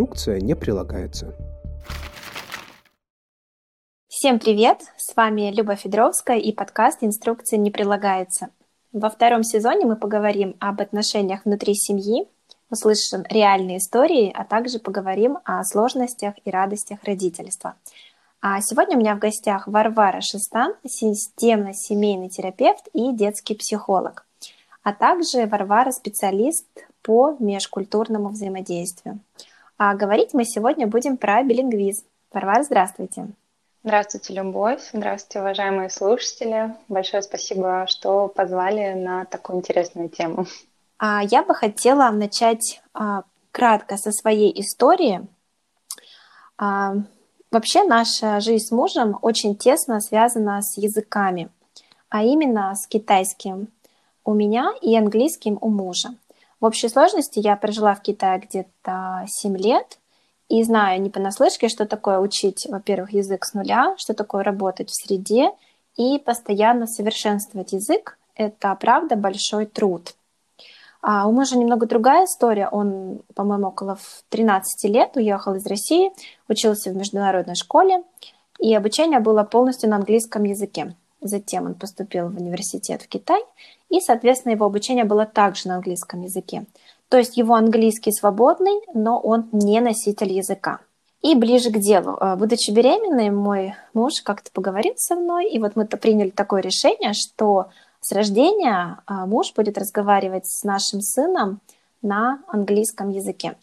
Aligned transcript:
инструкция 0.00 0.40
не 0.40 0.54
прилагается. 0.54 1.34
Всем 4.08 4.38
привет! 4.38 4.80
С 4.96 5.14
вами 5.14 5.50
Люба 5.50 5.76
Федоровская 5.76 6.38
и 6.38 6.52
подкаст 6.52 7.00
«Инструкция 7.02 7.58
не 7.58 7.70
прилагается». 7.70 8.48
Во 8.92 9.10
втором 9.10 9.42
сезоне 9.42 9.84
мы 9.84 9.96
поговорим 9.96 10.56
об 10.58 10.80
отношениях 10.80 11.44
внутри 11.44 11.74
семьи, 11.74 12.26
услышим 12.70 13.24
реальные 13.28 13.76
истории, 13.76 14.32
а 14.34 14.44
также 14.44 14.78
поговорим 14.78 15.36
о 15.44 15.62
сложностях 15.64 16.34
и 16.46 16.50
радостях 16.50 17.04
родительства. 17.04 17.74
А 18.40 18.62
сегодня 18.62 18.96
у 18.96 19.00
меня 19.00 19.14
в 19.16 19.18
гостях 19.18 19.66
Варвара 19.66 20.22
Шестан, 20.22 20.76
системно-семейный 20.88 22.30
терапевт 22.30 22.88
и 22.94 23.12
детский 23.12 23.54
психолог, 23.54 24.24
а 24.82 24.94
также 24.94 25.44
Варвара 25.44 25.90
специалист 25.90 26.64
по 27.02 27.36
межкультурному 27.38 28.30
взаимодействию. 28.30 29.20
А 29.82 29.94
говорить 29.94 30.34
мы 30.34 30.44
сегодня 30.44 30.86
будем 30.86 31.16
про 31.16 31.42
билингвизм. 31.42 32.04
Варвара, 32.34 32.62
здравствуйте. 32.62 33.28
Здравствуйте, 33.82 34.34
Любовь. 34.34 34.90
Здравствуйте, 34.92 35.40
уважаемые 35.40 35.88
слушатели. 35.88 36.74
Большое 36.88 37.22
спасибо, 37.22 37.86
что 37.88 38.28
позвали 38.28 38.92
на 38.92 39.24
такую 39.24 39.60
интересную 39.60 40.10
тему. 40.10 40.44
А 40.98 41.22
я 41.22 41.42
бы 41.42 41.54
хотела 41.54 42.10
начать 42.10 42.82
а, 42.92 43.22
кратко 43.52 43.96
со 43.96 44.12
своей 44.12 44.52
истории. 44.60 45.26
А, 46.58 46.96
вообще 47.50 47.82
наша 47.84 48.38
жизнь 48.40 48.66
с 48.66 48.70
мужем 48.70 49.18
очень 49.22 49.56
тесно 49.56 50.02
связана 50.02 50.60
с 50.60 50.76
языками, 50.76 51.48
а 52.10 52.22
именно 52.22 52.74
с 52.74 52.86
китайским 52.86 53.68
у 54.26 54.34
меня 54.34 54.74
и 54.82 54.94
английским 54.94 55.56
у 55.58 55.70
мужа. 55.70 56.10
В 56.60 56.66
общей 56.66 56.88
сложности 56.88 57.38
я 57.38 57.56
прожила 57.56 57.94
в 57.94 58.02
Китае 58.02 58.40
где-то 58.40 59.24
7 59.26 59.56
лет, 59.56 59.98
и 60.50 60.64
знаю 60.64 61.00
не 61.00 61.10
понаслышке, 61.10 61.68
что 61.68 61.86
такое 61.86 62.18
учить, 62.18 62.66
во-первых, 62.68 63.12
язык 63.12 63.44
с 63.44 63.54
нуля, 63.54 63.94
что 63.96 64.14
такое 64.14 64.42
работать 64.42 64.90
в 64.90 64.94
среде 64.94 65.52
и 65.96 66.18
постоянно 66.18 66.86
совершенствовать 66.86 67.72
язык. 67.72 68.18
Это, 68.34 68.74
правда, 68.74 69.14
большой 69.14 69.66
труд. 69.66 70.14
А 71.02 71.28
у 71.28 71.32
мужа 71.32 71.56
немного 71.56 71.86
другая 71.86 72.24
история. 72.24 72.68
Он, 72.68 73.20
по-моему, 73.34 73.68
около 73.68 73.96
13 74.28 74.90
лет 74.90 75.16
уехал 75.16 75.54
из 75.54 75.64
России, 75.66 76.10
учился 76.48 76.90
в 76.90 76.96
международной 76.96 77.54
школе, 77.54 78.02
и 78.58 78.74
обучение 78.74 79.20
было 79.20 79.44
полностью 79.44 79.88
на 79.88 79.96
английском 79.96 80.42
языке. 80.42 80.96
Затем 81.20 81.66
он 81.66 81.74
поступил 81.74 82.28
в 82.28 82.36
университет 82.36 83.02
в 83.02 83.08
Китай, 83.08 83.42
и, 83.90 84.00
соответственно, 84.00 84.52
его 84.52 84.64
обучение 84.64 85.04
было 85.04 85.26
также 85.26 85.68
на 85.68 85.74
английском 85.74 86.22
языке. 86.22 86.64
То 87.08 87.18
есть 87.18 87.36
его 87.36 87.54
английский 87.54 88.12
свободный, 88.12 88.80
но 88.94 89.18
он 89.18 89.48
не 89.52 89.80
носитель 89.80 90.32
языка. 90.32 90.80
И 91.22 91.34
ближе 91.34 91.70
к 91.70 91.78
делу. 91.78 92.16
Э, 92.18 92.36
будучи 92.36 92.70
беременной, 92.70 93.30
мой 93.30 93.74
муж 93.92 94.22
как-то 94.22 94.50
поговорил 94.52 94.94
со 94.96 95.16
мной, 95.16 95.50
и 95.50 95.58
вот 95.58 95.76
мы-то 95.76 95.98
приняли 95.98 96.30
такое 96.30 96.62
решение, 96.62 97.12
что 97.12 97.66
с 98.00 98.12
рождения 98.12 99.02
э, 99.06 99.26
муж 99.26 99.52
будет 99.54 99.76
разговаривать 99.76 100.46
с 100.46 100.64
нашим 100.64 101.02
сыном 101.02 101.60
на 102.00 102.42
английском 102.46 103.10
языке. 103.10 103.56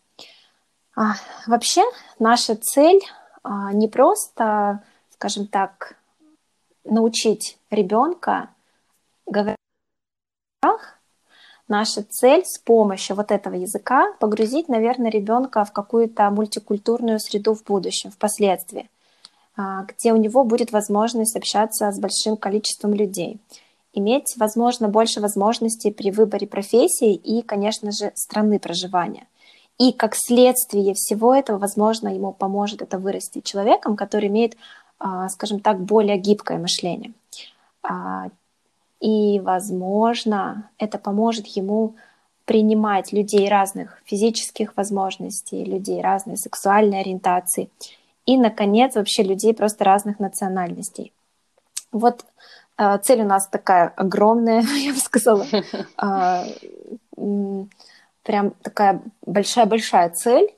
А, 0.96 1.14
вообще 1.48 1.84
наша 2.20 2.56
цель 2.56 3.02
а, 3.44 3.72
не 3.72 3.88
просто, 3.88 4.84
скажем 5.12 5.48
так, 5.48 5.96
научить 6.84 7.58
ребенка 7.70 8.50
говорить 9.26 9.57
наша 11.68 12.04
цель 12.04 12.44
с 12.46 12.58
помощью 12.58 13.16
вот 13.16 13.32
этого 13.32 13.56
языка 13.56 14.14
погрузить, 14.20 14.70
наверное, 14.70 15.12
ребенка 15.12 15.64
в 15.66 15.72
какую-то 15.72 16.30
мультикультурную 16.30 17.20
среду 17.20 17.54
в 17.54 17.64
будущем, 17.64 18.12
впоследствии, 18.12 18.90
а, 19.56 19.84
где 19.84 20.14
у 20.14 20.18
него 20.18 20.44
будет 20.44 20.72
возможность 20.72 21.36
общаться 21.36 21.92
с 21.92 22.00
большим 22.00 22.38
количеством 22.38 22.94
людей, 22.94 23.40
иметь, 23.94 24.36
возможно, 24.38 24.88
больше 24.88 25.20
возможностей 25.20 25.92
при 25.92 26.12
выборе 26.12 26.48
профессии 26.48 27.14
и, 27.14 27.42
конечно 27.42 27.92
же, 27.92 28.12
страны 28.16 28.60
проживания. 28.60 29.28
И 29.78 29.92
как 29.92 30.16
следствие 30.16 30.94
всего 30.96 31.36
этого, 31.36 31.60
возможно, 31.60 32.08
ему 32.08 32.34
поможет 32.34 32.82
это 32.82 32.98
вырасти 32.98 33.42
человеком, 33.42 33.96
который 33.96 34.28
имеет, 34.28 34.58
а, 35.00 35.30
скажем 35.30 35.60
так, 35.60 35.80
более 35.80 36.18
гибкое 36.18 36.58
мышление 36.58 37.14
а, 37.84 38.30
и, 39.00 39.40
возможно, 39.40 40.70
это 40.78 40.98
поможет 40.98 41.48
ему 41.48 41.96
принимать 42.46 43.12
людей 43.12 43.50
разных 43.50 44.02
физических 44.06 44.76
возможностей, 44.78 45.64
людей 45.64 46.02
разной 46.02 46.38
сексуальной 46.38 47.02
ориентации 47.02 47.70
и, 48.26 48.38
наконец, 48.38 48.96
вообще 48.96 49.24
людей 49.24 49.54
просто 49.54 49.84
разных 49.84 50.20
национальностей. 50.20 51.14
Вот 51.92 52.26
э, 52.78 52.98
цель 53.04 53.22
у 53.22 53.26
нас 53.26 53.48
такая 53.48 53.90
огромная, 53.96 54.62
я 54.78 54.94
бы 54.94 55.00
сказала, 55.00 55.46
а, 55.98 56.46
прям 57.16 58.52
такая 58.62 59.02
большая-большая 59.26 60.10
цель. 60.12 60.54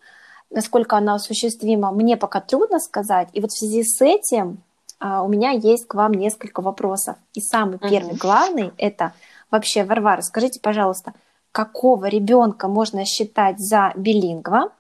Насколько 0.52 0.98
она 0.98 1.16
осуществима, 1.16 1.92
мне 1.92 2.18
пока 2.18 2.42
трудно 2.42 2.80
сказать. 2.80 3.30
И 3.34 3.42
вот 3.42 3.52
в 3.52 3.58
связи 3.58 3.84
с 3.84 4.02
этим 4.02 4.64
у 5.02 5.28
меня 5.28 5.52
есть 5.52 5.88
к 5.88 5.96
вам 5.96 6.14
несколько 6.14 6.62
вопросов. 6.62 7.16
И 7.34 7.42
самый 7.42 7.78
uh-huh. 7.78 7.90
первый, 7.90 8.16
главный, 8.16 8.72
это 8.78 9.14
вообще, 9.50 9.84
Варвара, 9.84 10.22
скажите, 10.22 10.60
пожалуйста, 10.60 11.14
какого 11.52 12.08
ребенка 12.08 12.68
можно 12.68 13.06
считать 13.06 13.60
за 13.60 13.94
билингва? 13.96 14.72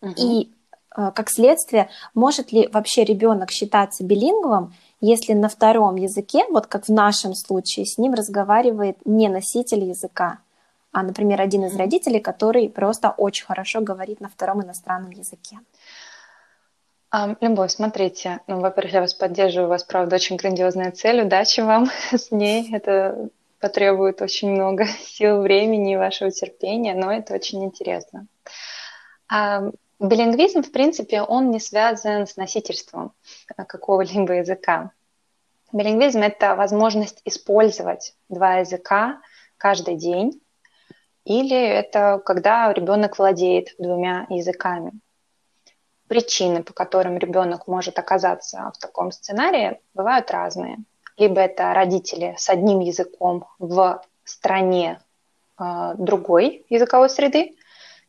Uh-huh. 0.00 0.14
И 0.16 0.52
а, 0.94 1.10
как 1.10 1.30
следствие, 1.30 1.88
может 2.14 2.52
ли 2.52 2.68
вообще 2.68 3.04
ребенок 3.04 3.50
считаться 3.50 4.04
билингвом, 4.04 4.74
если 5.00 5.32
на 5.32 5.48
втором 5.48 5.96
языке, 5.96 6.44
вот 6.50 6.66
как 6.66 6.86
в 6.86 6.88
нашем 6.90 7.34
случае, 7.34 7.86
с 7.86 7.98
ним 7.98 8.14
разговаривает 8.14 8.98
не 9.04 9.28
носитель 9.28 9.84
языка, 9.84 10.38
а, 10.92 11.02
например, 11.02 11.40
один 11.40 11.64
из 11.64 11.74
родителей, 11.76 12.20
который 12.20 12.68
просто 12.68 13.10
очень 13.10 13.46
хорошо 13.46 13.80
говорит 13.80 14.20
на 14.20 14.28
втором 14.28 14.62
иностранном 14.62 15.10
языке? 15.10 15.58
Любовь, 17.42 17.72
смотрите, 17.72 18.40
ну, 18.46 18.60
во-первых, 18.60 18.94
я 18.94 19.00
вас 19.02 19.12
поддерживаю, 19.12 19.66
у 19.66 19.68
вас, 19.68 19.84
правда, 19.84 20.16
очень 20.16 20.36
грандиозная 20.36 20.92
цель, 20.92 21.20
удачи 21.20 21.60
вам 21.60 21.90
с 22.10 22.30
ней, 22.30 22.74
это 22.74 23.28
потребует 23.60 24.22
очень 24.22 24.50
много 24.50 24.86
сил, 25.04 25.42
времени 25.42 25.92
и 25.92 25.96
вашего 25.96 26.30
терпения, 26.30 26.94
но 26.94 27.12
это 27.12 27.34
очень 27.34 27.62
интересно. 27.64 28.26
А, 29.28 29.60
билингвизм, 30.00 30.62
в 30.62 30.72
принципе, 30.72 31.20
он 31.20 31.50
не 31.50 31.60
связан 31.60 32.26
с 32.26 32.36
носительством 32.36 33.12
какого-либо 33.56 34.32
языка. 34.32 34.92
Билингвизм– 35.70 36.20
это 36.22 36.54
возможность 36.54 37.20
использовать 37.26 38.14
два 38.30 38.56
языка 38.60 39.20
каждый 39.58 39.96
день, 39.96 40.40
или 41.26 41.58
это 41.58 42.22
когда 42.24 42.72
ребенок 42.72 43.18
владеет 43.18 43.74
двумя 43.78 44.26
языками 44.30 44.92
причины, 46.12 46.62
по 46.62 46.74
которым 46.74 47.16
ребенок 47.16 47.66
может 47.66 47.98
оказаться 47.98 48.70
в 48.74 48.78
таком 48.78 49.12
сценарии, 49.12 49.80
бывают 49.94 50.30
разные. 50.30 50.76
Либо 51.16 51.40
это 51.40 51.72
родители 51.72 52.34
с 52.36 52.50
одним 52.50 52.80
языком 52.80 53.46
в 53.58 54.02
стране 54.22 55.00
э, 55.58 55.94
другой 55.96 56.66
языковой 56.68 57.08
среды, 57.08 57.56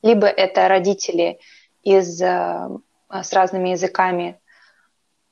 либо 0.01 0.27
это 0.27 0.67
родители 0.67 1.39
из, 1.81 2.21
э, 2.21 2.69
с 3.09 3.31
разными 3.31 3.69
языками 3.69 4.37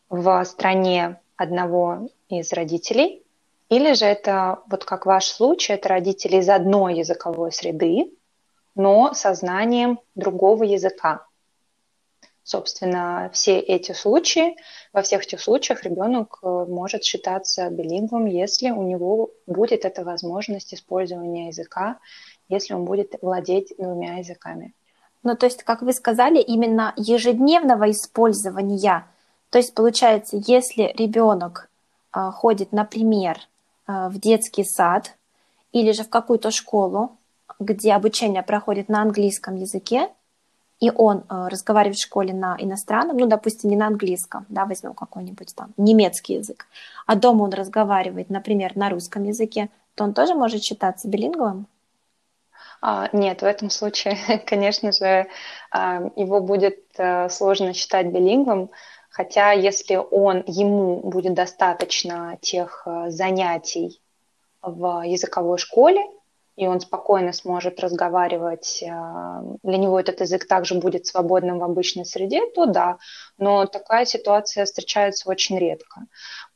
в 0.08 0.46
стране 0.46 1.20
одного 1.36 2.08
из 2.30 2.54
родителей, 2.54 3.22
или 3.68 3.92
же 3.92 4.06
это, 4.06 4.60
вот 4.70 4.86
как 4.86 5.06
ваш 5.06 5.26
случай, 5.26 5.74
это 5.74 5.90
родители 5.90 6.38
из 6.38 6.48
одной 6.48 7.00
языковой 7.00 7.52
среды, 7.52 8.14
но 8.76 9.14
со 9.14 9.34
знанием 9.34 10.00
другого 10.16 10.64
языка. 10.64 11.26
Собственно, 12.52 13.30
все 13.32 13.60
эти 13.60 13.94
случаи, 13.94 14.58
во 14.92 15.04
всех 15.04 15.24
этих 15.24 15.40
случаях 15.40 15.86
ребенок 15.86 16.40
э, 16.44 16.66
может 16.68 17.06
считаться 17.06 17.70
билингвом, 17.70 18.26
если 18.26 18.72
у 18.72 18.84
него 18.84 19.30
будет 19.48 19.86
эта 19.86 20.04
возможность 20.04 20.74
использования 20.74 21.48
языка, 21.48 22.00
если 22.50 22.74
он 22.74 22.84
будет 22.84 23.16
владеть 23.22 23.72
двумя 23.78 24.18
языками. 24.18 24.74
Ну, 25.24 25.38
то 25.38 25.46
есть, 25.46 25.64
как 25.64 25.82
вы 25.82 25.94
сказали, 25.94 26.42
именно 26.42 26.94
ежедневного 26.98 27.90
использования. 27.90 29.08
То 29.50 29.58
есть, 29.58 29.74
получается, 29.74 30.36
если 30.46 30.94
ребенок 30.98 31.70
э, 32.14 32.32
ходит, 32.34 32.74
например, 32.74 33.38
э, 33.88 34.10
в 34.10 34.20
детский 34.20 34.66
сад 34.66 35.16
или 35.72 35.94
же 35.94 36.04
в 36.04 36.10
какую-то 36.10 36.52
школу, 36.52 37.18
где 37.60 37.94
обучение 37.94 38.44
проходит 38.44 38.90
на 38.90 39.04
английском 39.04 39.56
языке, 39.56 40.10
и 40.82 40.92
он 40.94 41.20
э, 41.30 41.48
разговаривает 41.48 41.98
в 41.98 42.02
школе 42.02 42.34
на 42.34 42.58
иностранном, 42.60 43.16
ну, 43.16 43.28
допустим, 43.28 43.70
не 43.70 43.78
на 43.78 43.88
английском, 43.88 44.46
да, 44.50 44.66
возьмем 44.66 44.94
какой-нибудь 44.94 45.56
там 45.56 45.70
немецкий 45.78 46.34
язык, 46.34 46.68
а 47.06 47.16
дома 47.16 47.44
он 47.44 47.52
разговаривает, 47.52 48.30
например, 48.30 48.76
на 48.76 48.90
русском 48.90 49.24
языке, 49.24 49.70
то 49.96 50.04
он 50.04 50.14
тоже 50.14 50.34
может 50.34 50.64
считаться 50.64 51.08
билинговым? 51.08 51.68
А, 52.82 53.10
нет, 53.14 53.44
в 53.44 53.46
этом 53.46 53.70
случае, 53.70 54.18
конечно 54.48 54.92
же, 54.92 55.28
а, 55.70 56.02
его 56.16 56.42
будет 56.42 56.80
э, 56.98 57.30
сложно 57.30 57.74
считать 57.74 58.08
билингвом, 58.08 58.72
хотя 59.12 59.52
если 59.52 59.98
он, 59.98 60.44
ему 60.48 61.00
будет 61.02 61.36
достаточно 61.36 62.40
тех 62.42 62.84
э, 62.88 63.12
занятий 63.12 64.02
в 64.64 65.04
языковой 65.06 65.60
школе, 65.60 66.02
и 66.62 66.68
он 66.68 66.80
спокойно 66.80 67.34
сможет 67.34 67.80
разговаривать, 67.80 68.84
э, 68.84 68.88
для 69.64 69.78
него 69.78 70.00
этот 70.00 70.22
язык 70.22 70.48
также 70.48 70.76
будет 70.76 71.06
свободным 71.08 71.60
в 71.60 71.64
обычной 71.64 72.06
среде, 72.06 72.42
то 72.54 72.66
да, 72.66 72.98
но 73.38 73.66
такая 73.66 74.06
ситуация 74.06 74.66
встречается 74.66 75.30
очень 75.30 75.58
редко. 75.58 76.02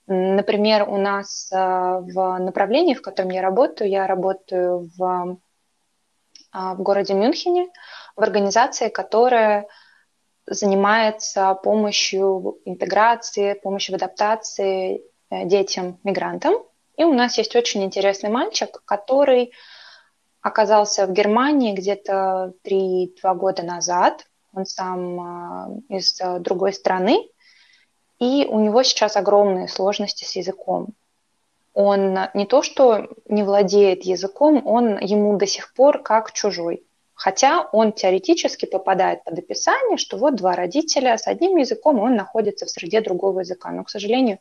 Например, 0.07 0.87
у 0.87 0.97
нас 0.97 1.49
в 1.51 2.37
направлении, 2.37 2.93
в 2.93 3.01
котором 3.01 3.31
я 3.31 3.41
работаю, 3.41 3.89
я 3.89 4.05
работаю 4.05 4.91
в 4.95 5.37
а, 6.55 6.73
в 6.73 6.81
городе 6.81 7.13
Мюнхене 7.13 7.67
в 8.15 8.21
организации, 8.21 8.87
которая 8.87 9.67
занимается 10.47 11.53
помощью 11.55 12.59
интеграции, 12.63 13.59
помощью 13.61 13.93
в 13.93 13.95
адаптации 13.97 15.01
э, 15.29 15.45
детям-мигрантам. 15.45 16.53
И 16.95 17.03
у 17.03 17.13
нас 17.13 17.37
есть 17.37 17.57
очень 17.57 17.83
интересный 17.83 18.29
мальчик, 18.29 18.81
который 18.85 19.51
оказался 20.47 21.07
в 21.07 21.11
Германии 21.11 21.73
где-то 21.73 22.53
3-2 22.63 23.35
года 23.35 23.63
назад. 23.63 24.27
Он 24.53 24.65
сам 24.65 25.19
а, 25.19 25.69
из 25.89 26.19
э, 26.21 26.39
другой 26.39 26.73
страны. 26.73 27.27
И 28.19 28.45
у 28.49 28.59
него 28.59 28.83
сейчас 28.83 29.17
огромные 29.17 29.67
сложности 29.67 30.23
с 30.23 30.35
языком 30.35 30.93
он 31.75 32.17
не 32.33 32.45
то 32.45 32.63
что 32.63 33.09
не 33.27 33.43
владеет 33.43 34.03
языком, 34.03 34.65
он 34.65 34.97
ему 34.97 35.37
до 35.37 35.45
сих 35.45 35.73
пор 35.73 36.01
как 36.01 36.31
чужой. 36.31 36.83
Хотя 37.13 37.67
он 37.71 37.91
теоретически 37.91 38.65
попадает 38.65 39.23
под 39.25 39.39
описание, 39.39 39.97
что 39.97 40.17
вот 40.17 40.35
два 40.35 40.55
родителя 40.55 41.17
с 41.17 41.27
одним 41.27 41.57
языком, 41.57 41.99
он 41.99 42.15
находится 42.15 42.65
в 42.65 42.69
среде 42.69 43.01
другого 43.01 43.41
языка. 43.41 43.71
Но, 43.71 43.83
к 43.83 43.89
сожалению, 43.89 44.39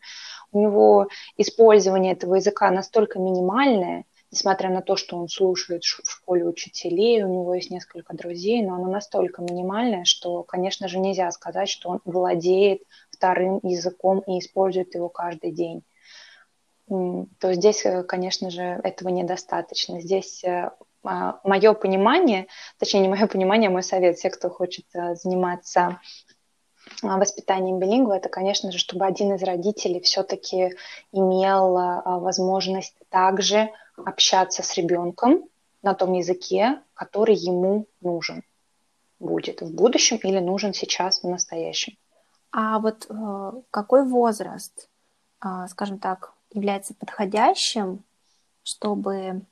у 0.53 0.61
него 0.61 1.09
использование 1.37 2.13
этого 2.13 2.37
языка 2.37 2.71
настолько 2.71 3.19
минимальное, 3.19 4.05
несмотря 4.35 4.69
на 4.69 4.83
то, 4.83 4.97
что 4.97 5.17
он 5.17 5.29
слушает 5.29 5.85
в 5.85 6.11
школе 6.11 6.45
учителей, 6.45 7.23
у 7.23 7.29
него 7.29 7.55
есть 7.55 7.71
несколько 7.71 8.15
друзей, 8.15 8.63
но 8.63 8.75
оно 8.75 8.91
настолько 8.91 9.43
минимальное, 9.43 10.05
что, 10.05 10.43
конечно 10.43 10.89
же, 10.89 10.99
нельзя 10.99 11.31
сказать, 11.31 11.69
что 11.69 11.89
он 11.89 12.01
владеет 12.05 12.83
вторым 13.11 13.61
языком 13.63 14.21
и 14.27 14.41
использует 14.41 14.95
его 14.95 15.09
каждый 15.09 15.53
день 15.53 15.85
то 16.87 17.55
здесь, 17.55 17.87
э, 17.87 18.03
конечно 18.03 18.51
же, 18.51 18.63
этого 18.63 19.09
недостаточно. 19.09 20.03
Здесь 20.03 20.45
э, 20.45 20.71
а, 21.03 21.41
мое 21.45 21.73
понимание, 21.73 22.47
точнее 22.79 23.01
не 23.01 23.09
мое 23.09 23.27
понимание, 23.27 23.69
а 23.69 23.73
мой 23.73 23.83
совет, 23.83 24.19
все, 24.19 24.29
кто 24.29 24.51
хочет 24.51 24.85
э, 24.95 25.15
заниматься 25.15 26.01
воспитанием 27.05 27.79
билингва, 27.79 28.15
это, 28.15 28.29
конечно 28.29 28.73
же, 28.73 28.79
чтобы 28.79 29.07
один 29.07 29.35
из 29.35 29.43
родителей 29.43 30.01
все-таки 30.01 30.77
имел 31.13 31.77
а, 31.77 32.19
возможность 32.19 32.95
также 33.09 33.71
общаться 33.97 34.63
с 34.63 34.75
ребенком 34.77 35.45
на 35.83 35.95
том 35.95 36.13
языке, 36.13 36.81
который 36.95 37.35
ему 37.35 37.87
нужен 38.01 38.43
будет 39.21 39.63
в 39.63 39.75
будущем 39.75 40.19
или 40.23 40.39
нужен 40.39 40.75
сейчас 40.75 41.23
в 41.23 41.29
настоящем. 41.29 41.97
А 42.53 42.79
вот 42.79 43.09
какой 43.71 44.05
возраст, 44.05 44.89
скажем 45.69 45.99
так, 45.99 46.35
является 46.53 46.95
подходящим, 46.95 48.05
чтобы 48.63 49.43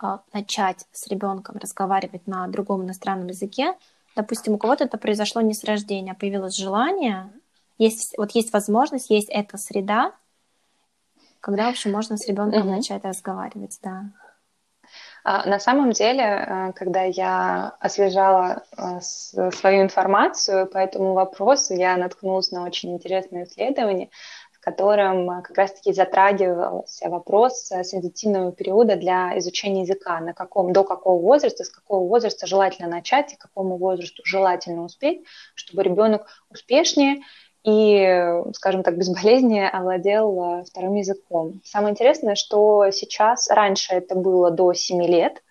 а, 0.00 0.20
начать 0.32 0.86
с 0.92 1.08
ребенком 1.08 1.56
разговаривать 1.56 2.26
на 2.26 2.46
другом 2.46 2.84
иностранном 2.84 3.28
языке. 3.28 3.74
Допустим, 4.18 4.54
у 4.54 4.58
кого-то 4.58 4.82
это 4.82 4.98
произошло 4.98 5.40
не 5.42 5.54
с 5.54 5.62
рождения, 5.62 6.10
а 6.10 6.14
появилось 6.16 6.56
желание, 6.56 7.30
есть, 7.78 8.18
вот 8.18 8.32
есть 8.32 8.52
возможность, 8.52 9.10
есть 9.10 9.28
эта 9.28 9.56
среда, 9.58 10.10
когда 11.38 11.66
вообще 11.66 11.88
можно 11.88 12.16
с 12.16 12.26
ребенком 12.26 12.62
mm-hmm. 12.62 12.76
начать 12.76 13.04
разговаривать, 13.04 13.78
да. 13.80 14.06
А, 15.22 15.48
на 15.48 15.60
самом 15.60 15.92
деле, 15.92 16.24
э, 16.24 16.72
когда 16.72 17.02
я 17.02 17.76
освежала 17.78 18.64
э, 18.76 19.00
свою 19.00 19.82
информацию 19.82 20.66
по 20.66 20.78
этому 20.78 21.12
вопросу, 21.12 21.74
я 21.74 21.96
наткнулась 21.96 22.50
на 22.50 22.64
очень 22.64 22.92
интересное 22.94 23.44
исследование, 23.44 24.10
котором 24.70 25.30
э, 25.30 25.42
как 25.42 25.56
раз-таки 25.56 25.92
затрагивался 25.92 27.08
вопрос 27.08 27.70
э, 27.72 27.82
сензитивного 27.84 28.52
периода 28.52 28.96
для 28.96 29.38
изучения 29.38 29.82
языка, 29.82 30.20
на 30.20 30.34
каком, 30.34 30.72
до 30.72 30.84
какого 30.84 31.20
возраста, 31.20 31.64
с 31.64 31.70
какого 31.70 32.06
возраста 32.06 32.46
желательно 32.46 32.88
начать 32.88 33.32
и 33.32 33.36
какому 33.36 33.78
возрасту 33.78 34.22
желательно 34.24 34.84
успеть, 34.84 35.24
чтобы 35.54 35.82
ребенок 35.82 36.26
успешнее 36.50 37.22
и, 37.64 38.42
скажем 38.52 38.82
так, 38.82 38.98
безболезненно 38.98 39.70
овладел 39.70 40.60
э, 40.60 40.64
вторым 40.64 40.94
языком. 40.96 41.60
Самое 41.64 41.92
интересное, 41.92 42.34
что 42.34 42.90
сейчас, 42.90 43.48
раньше 43.48 43.94
это 43.94 44.14
было 44.14 44.50
до 44.50 44.74
7 44.74 45.02
лет, 45.04 45.42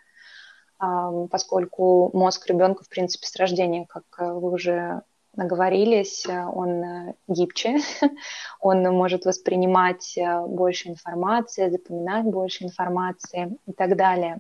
поскольку 1.32 2.12
мозг 2.14 2.46
ребенка, 2.46 2.84
в 2.84 2.90
принципе, 2.90 3.26
с 3.26 3.36
рождения, 3.36 3.88
как 3.90 4.04
вы 4.20 4.52
уже 4.52 5.02
наговорились, 5.38 6.26
э, 6.26 6.46
он 6.46 6.84
э, 6.84 7.14
гибче, 7.28 7.78
он 8.60 8.84
может 8.84 9.26
воспринимать 9.26 10.18
э, 10.18 10.42
больше 10.46 10.90
информации, 10.90 11.70
запоминать 11.70 12.26
больше 12.26 12.64
информации 12.64 13.58
и 13.66 13.74
так 13.74 13.96
далее. 13.96 14.40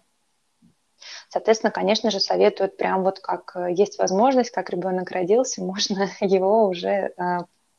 Соответственно, 1.29 1.71
конечно 1.71 2.09
же, 2.11 2.19
советуют 2.19 2.77
прям 2.77 3.03
вот 3.03 3.19
как 3.19 3.55
есть 3.69 3.99
возможность, 3.99 4.51
как 4.51 4.69
ребенок 4.69 5.11
родился, 5.11 5.61
можно 5.63 6.09
его 6.19 6.67
уже 6.67 7.13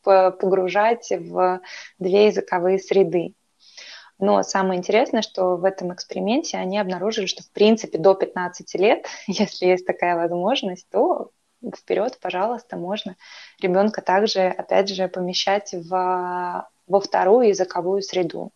погружать 0.03 1.11
в 1.11 1.61
две 1.99 2.27
языковые 2.27 2.79
среды. 2.79 3.35
Но 4.19 4.43
самое 4.43 4.79
интересное, 4.79 5.23
что 5.23 5.57
в 5.57 5.65
этом 5.65 5.93
эксперименте 5.93 6.57
они 6.57 6.79
обнаружили, 6.79 7.27
что 7.27 7.43
в 7.43 7.51
принципе 7.51 7.99
до 7.99 8.15
15 8.15 8.75
лет, 8.75 9.07
если 9.27 9.67
есть 9.67 9.87
такая 9.87 10.17
возможность, 10.17 10.89
то 10.91 11.31
вперед, 11.77 12.19
пожалуйста, 12.21 12.77
можно 12.77 13.17
ребенка 13.61 14.03
также, 14.03 14.43
опять 14.43 14.89
же, 14.89 15.09
помещать 15.09 15.73
в, 15.73 16.69
во 16.87 17.01
вторую 17.01 17.49
языковую 17.49 18.03
среду. 18.03 18.53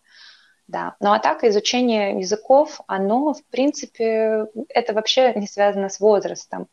Да. 0.68 0.96
Ну 1.00 1.12
а 1.12 1.18
так 1.18 1.44
изучение 1.44 2.18
языков, 2.18 2.80
оно, 2.86 3.34
в 3.34 3.44
принципе, 3.46 4.46
это 4.68 4.94
вообще 4.94 5.34
не 5.34 5.46
связано 5.46 5.88
с 5.88 6.00
возрастом. 6.00 6.68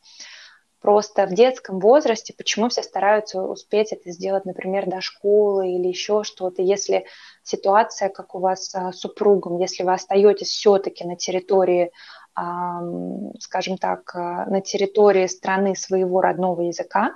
Просто 0.79 1.25
в 1.25 1.33
детском 1.33 1.79
возрасте 1.79 2.33
почему 2.33 2.69
все 2.69 2.83
стараются 2.83 3.41
успеть 3.41 3.91
это 3.91 4.12
сделать, 4.12 4.45
например, 4.45 4.86
до 4.89 5.01
школы 5.01 5.74
или 5.74 5.88
еще 5.88 6.24
что-то, 6.24 6.62
если 6.62 7.05
ситуация, 7.43 8.07
как 8.07 8.33
у 8.33 8.39
вас 8.39 8.69
с 8.69 8.91
супругом, 8.93 9.57
если 9.57 9.83
вы 9.83 9.91
остаетесь 9.91 10.48
все-таки 10.48 11.03
на 11.03 11.17
территории 11.17 11.91
скажем 13.39 13.77
так, 13.77 14.15
э, 14.15 14.19
на 14.19 14.62
территории 14.62 15.27
страны 15.27 15.75
своего 15.75 16.22
родного 16.22 16.62
языка, 16.62 17.15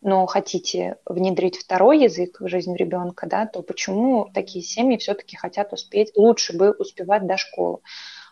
но 0.00 0.26
хотите 0.26 0.96
внедрить 1.04 1.58
второй 1.58 2.02
язык 2.02 2.40
в 2.40 2.48
жизнь 2.48 2.74
ребенка, 2.76 3.26
да, 3.26 3.46
то 3.46 3.62
почему 3.62 4.30
такие 4.32 4.64
семьи 4.64 4.96
все-таки 4.96 5.36
хотят 5.36 5.72
успеть, 5.72 6.16
лучше 6.16 6.56
бы 6.56 6.70
успевать 6.70 7.26
до 7.26 7.36
школы? 7.36 7.80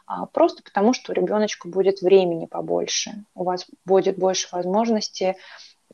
А, 0.07 0.27
просто 0.27 0.63
потому, 0.63 0.93
что 0.93 1.13
у 1.13 1.15
ребеночка 1.15 1.69
будет 1.69 2.01
времени 2.01 2.47
побольше, 2.47 3.25
у 3.35 3.43
вас 3.43 3.67
будет 3.85 4.17
больше 4.17 4.49
возможности 4.53 5.37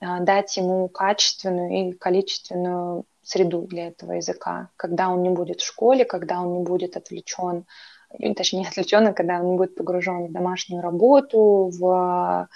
а, 0.01 0.21
дать 0.21 0.55
ему 0.59 0.89
качественную 0.89 1.91
и 1.91 1.93
количественную 1.93 3.07
среду 3.23 3.63
для 3.63 3.89
этого 3.89 4.13
языка, 4.13 4.71
когда 4.77 5.09
он 5.09 5.23
не 5.23 5.31
будет 5.31 5.61
в 5.61 5.67
школе, 5.67 6.05
когда 6.05 6.41
он 6.41 6.53
не 6.53 6.63
будет 6.65 6.97
отвлечен 6.97 7.65
точнее 8.37 8.69
отвлеченно, 8.69 9.13
когда 9.13 9.41
он 9.41 9.57
будет 9.57 9.75
погружен 9.75 10.27
в 10.27 10.33
домашнюю 10.33 10.83
работу, 10.83 11.71
в 11.73 12.49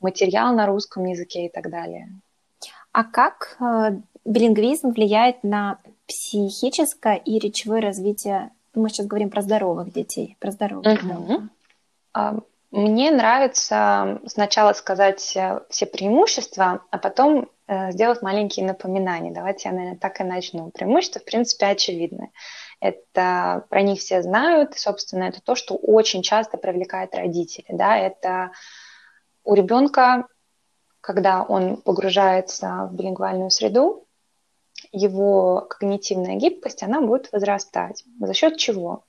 материал 0.00 0.54
на 0.54 0.66
русском 0.66 1.04
языке 1.04 1.46
и 1.46 1.48
так 1.48 1.70
далее. 1.70 2.08
А 2.92 3.04
как 3.04 3.56
э, 3.60 4.00
билингвизм 4.24 4.90
влияет 4.90 5.44
на 5.44 5.78
психическое 6.06 7.16
и 7.16 7.38
речевое 7.38 7.80
развитие? 7.80 8.50
Мы 8.74 8.88
сейчас 8.88 9.06
говорим 9.06 9.30
про 9.30 9.42
здоровых 9.42 9.92
детей, 9.92 10.36
про 10.40 10.50
здоровых. 10.50 11.02
Угу. 11.02 11.48
Мне 12.70 13.10
нравится 13.10 14.20
сначала 14.26 14.72
сказать 14.74 15.36
э, 15.36 15.60
все 15.70 15.86
преимущества, 15.86 16.84
а 16.90 16.98
потом 16.98 17.50
э, 17.66 17.90
сделать 17.90 18.22
маленькие 18.22 18.64
напоминания. 18.64 19.32
Давайте 19.32 19.68
я, 19.68 19.74
наверное, 19.74 19.98
так 19.98 20.20
и 20.20 20.24
начну. 20.24 20.70
Преимущества, 20.70 21.20
в 21.20 21.24
принципе, 21.24 21.66
очевидны. 21.66 22.30
Это 22.78 23.66
про 23.70 23.82
них 23.82 23.98
все 23.98 24.22
знают, 24.22 24.78
собственно, 24.78 25.24
это 25.24 25.42
то, 25.42 25.56
что 25.56 25.74
очень 25.74 26.22
часто 26.22 26.58
привлекает 26.58 27.14
родителей. 27.16 27.66
Да? 27.70 27.98
Это 27.98 28.52
у 29.42 29.54
ребенка, 29.54 30.28
когда 31.00 31.42
он 31.42 31.76
погружается 31.78 32.88
в 32.88 32.94
билингвальную 32.94 33.50
среду, 33.50 34.06
его 34.92 35.66
когнитивная 35.68 36.36
гибкость, 36.36 36.84
она 36.84 37.00
будет 37.00 37.32
возрастать. 37.32 38.04
За 38.20 38.32
счет 38.32 38.58
чего? 38.58 39.04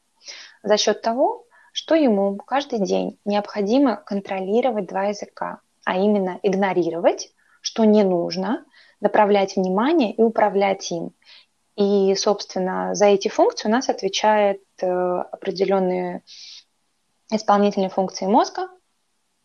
За 0.64 0.78
счет 0.78 1.04
того, 1.04 1.46
что 1.72 1.96
ему 1.96 2.36
каждый 2.38 2.80
день 2.80 3.20
необходимо 3.26 3.96
контролировать 3.96 4.88
два 4.88 5.06
языка, 5.06 5.62
а 5.86 5.98
именно 5.98 6.40
игнорировать, 6.44 7.34
что 7.62 7.86
не 7.86 8.04
нужно, 8.04 8.66
направлять 9.00 9.56
внимание 9.56 10.14
и 10.14 10.22
управлять 10.22 10.92
им. 10.92 11.14
И, 11.76 12.14
собственно, 12.16 12.94
за 12.94 13.06
эти 13.06 13.30
функции 13.30 13.68
у 13.68 13.72
нас 13.72 13.90
отвечают 13.90 14.62
э, 14.82 14.86
определенные 14.88 16.24
исполнительные 17.32 17.90
функции 17.90 18.26
мозга. 18.26 18.68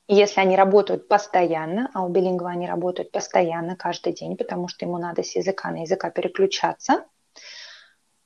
Если 0.09 0.41
они 0.41 0.57
работают 0.57 1.09
постоянно, 1.09 1.91
а 1.95 2.05
у 2.05 2.09
билингва 2.09 2.51
они 2.51 2.67
работают 2.67 3.13
постоянно 3.13 3.77
каждый 3.77 4.13
день, 4.13 4.37
потому 4.37 4.69
что 4.69 4.85
ему 4.85 4.99
надо 4.99 5.23
с 5.23 5.37
языка 5.37 5.71
на 5.71 5.83
языка 5.83 6.11
переключаться– 6.11 7.05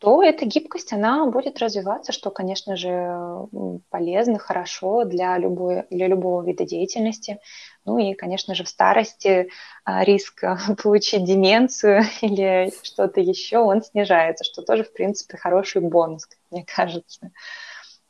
то 0.01 0.23
эта 0.23 0.47
гибкость, 0.47 0.95
она 0.95 1.27
будет 1.27 1.59
развиваться, 1.59 2.13
что, 2.13 2.31
конечно 2.31 2.75
же, 2.75 3.47
полезно, 3.91 4.39
хорошо 4.39 5.05
для, 5.05 5.37
любой, 5.37 5.85
для 5.91 6.07
любого 6.07 6.43
вида 6.43 6.65
деятельности. 6.65 7.39
Ну 7.85 7.99
и, 7.99 8.15
конечно 8.15 8.55
же, 8.55 8.65
в 8.65 8.69
старости 8.71 9.51
а, 9.85 10.03
риск 10.03 10.43
получить 10.83 11.25
деменцию 11.25 12.05
или 12.23 12.73
что-то 12.83 13.21
еще, 13.21 13.59
он 13.59 13.83
снижается, 13.83 14.43
что 14.43 14.63
тоже, 14.63 14.85
в 14.85 14.93
принципе, 14.95 15.37
хороший 15.37 15.83
бонус, 15.83 16.27
мне 16.51 16.65
кажется. 16.65 17.31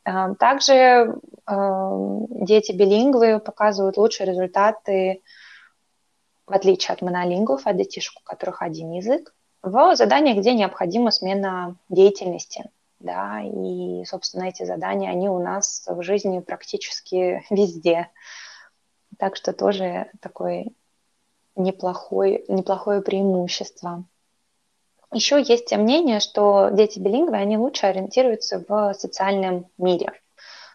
А, 0.05 0.33
также 0.35 1.19
а, 1.45 1.91
дети 2.29 2.71
билингвы 2.71 3.39
показывают 3.41 3.97
лучшие 3.97 4.27
результаты, 4.27 5.21
в 6.47 6.53
отличие 6.53 6.93
от 6.93 7.01
монолингвов, 7.01 7.67
от 7.67 7.75
детишек, 7.75 8.13
у 8.21 8.23
которых 8.23 8.61
один 8.61 8.91
язык 8.91 9.33
в 9.63 9.95
заданиях, 9.95 10.37
где 10.37 10.53
необходима 10.53 11.11
смена 11.11 11.75
деятельности. 11.89 12.69
Да, 12.99 13.41
и, 13.41 14.05
собственно, 14.05 14.43
эти 14.43 14.63
задания, 14.63 15.09
они 15.09 15.27
у 15.27 15.39
нас 15.39 15.83
в 15.87 16.03
жизни 16.03 16.39
практически 16.39 17.43
везде. 17.49 18.09
Так 19.17 19.35
что 19.35 19.53
тоже 19.53 20.11
такое 20.19 20.67
неплохое, 21.55 22.43
неплохое 22.47 23.01
преимущество. 23.01 24.05
Еще 25.11 25.41
есть 25.41 25.75
мнение, 25.75 26.19
что 26.19 26.69
дети 26.69 26.99
билингвы, 26.99 27.35
они 27.35 27.57
лучше 27.57 27.87
ориентируются 27.87 28.63
в 28.67 28.93
социальном 28.93 29.65
мире, 29.77 30.13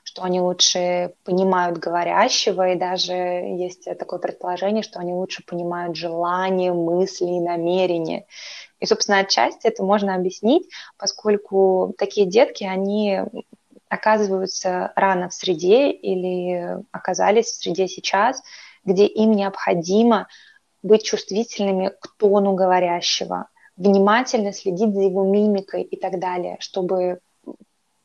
что 0.07 0.23
они 0.23 0.41
лучше 0.41 1.15
понимают 1.25 1.79
говорящего, 1.79 2.71
и 2.71 2.79
даже 2.79 3.13
есть 3.13 3.87
такое 3.99 4.21
предположение, 4.21 4.85
что 4.85 5.01
они 5.01 5.13
лучше 5.13 5.45
понимают 5.45 5.97
желания, 5.97 6.73
мысли 6.73 7.27
и 7.27 7.41
намерения. 7.41 8.25
И, 8.79 8.87
собственно, 8.87 9.19
отчасти 9.19 9.67
это 9.67 9.83
можно 9.83 10.15
объяснить, 10.15 10.71
поскольку 10.97 11.93
такие 11.99 12.25
детки, 12.25 12.63
они 12.63 13.21
оказываются 13.89 14.93
рано 14.95 15.29
в 15.29 15.35
среде 15.35 15.91
или 15.91 16.79
оказались 16.93 17.47
в 17.47 17.63
среде 17.63 17.89
сейчас, 17.89 18.41
где 18.85 19.07
им 19.07 19.33
необходимо 19.33 20.29
быть 20.85 21.03
чувствительными 21.03 21.89
к 22.01 22.17
тону 22.17 22.55
говорящего, 22.55 23.49
внимательно 23.77 24.53
следить 24.53 24.95
за 24.95 25.01
его 25.01 25.25
мимикой 25.25 25.83
и 25.83 25.97
так 25.99 26.21
далее, 26.21 26.59
чтобы 26.61 27.19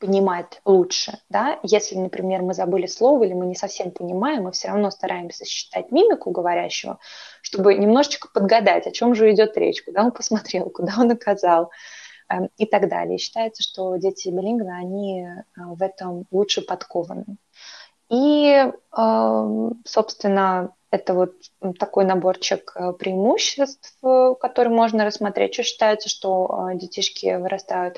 понимать 0.02 0.60
лучше, 0.66 1.20
да, 1.30 1.60
если, 1.62 1.96
например, 1.96 2.42
мы 2.42 2.54
забыли 2.56 2.88
слово 2.88 3.24
или 3.24 3.34
мы 3.34 3.46
не 3.46 3.56
совсем 3.56 3.92
понимаем, 3.92 4.44
мы 4.44 4.52
все 4.52 4.70
равно 4.70 4.90
стараемся 4.90 5.46
считать 5.46 5.92
мимику 5.92 6.32
говорящего, 6.32 6.98
чтобы 7.44 7.76
немножечко 7.76 8.28
подгадать, 8.34 8.88
о 8.88 8.92
чем 8.92 9.14
же 9.14 9.32
идет 9.32 9.56
речь, 9.58 9.84
куда 9.84 10.04
он 10.04 10.12
посмотрел, 10.12 10.70
куда 10.70 10.94
он 10.98 11.12
оказал 11.12 11.72
эм, 12.30 12.50
и 12.58 12.66
так 12.66 12.90
далее. 12.90 13.20
Считается, 13.20 13.62
что 13.62 13.96
дети 13.98 14.30
билингвы, 14.30 14.72
они 14.72 15.24
э, 15.24 15.44
в 15.56 15.82
этом 15.84 16.26
лучше 16.32 16.62
подкованы. 16.64 17.38
И, 18.10 18.72
эм, 18.98 19.82
собственно, 19.86 20.74
это 20.90 21.14
вот 21.14 21.34
такой 21.80 22.06
наборчик 22.06 22.74
э, 22.76 22.92
преимуществ, 22.94 23.96
э, 24.04 24.34
который 24.40 24.70
можно 24.74 25.06
рассмотреть. 25.06 25.54
Что 25.54 25.64
считается, 25.64 26.10
что 26.10 26.70
детишки 26.74 27.38
вырастают 27.38 27.98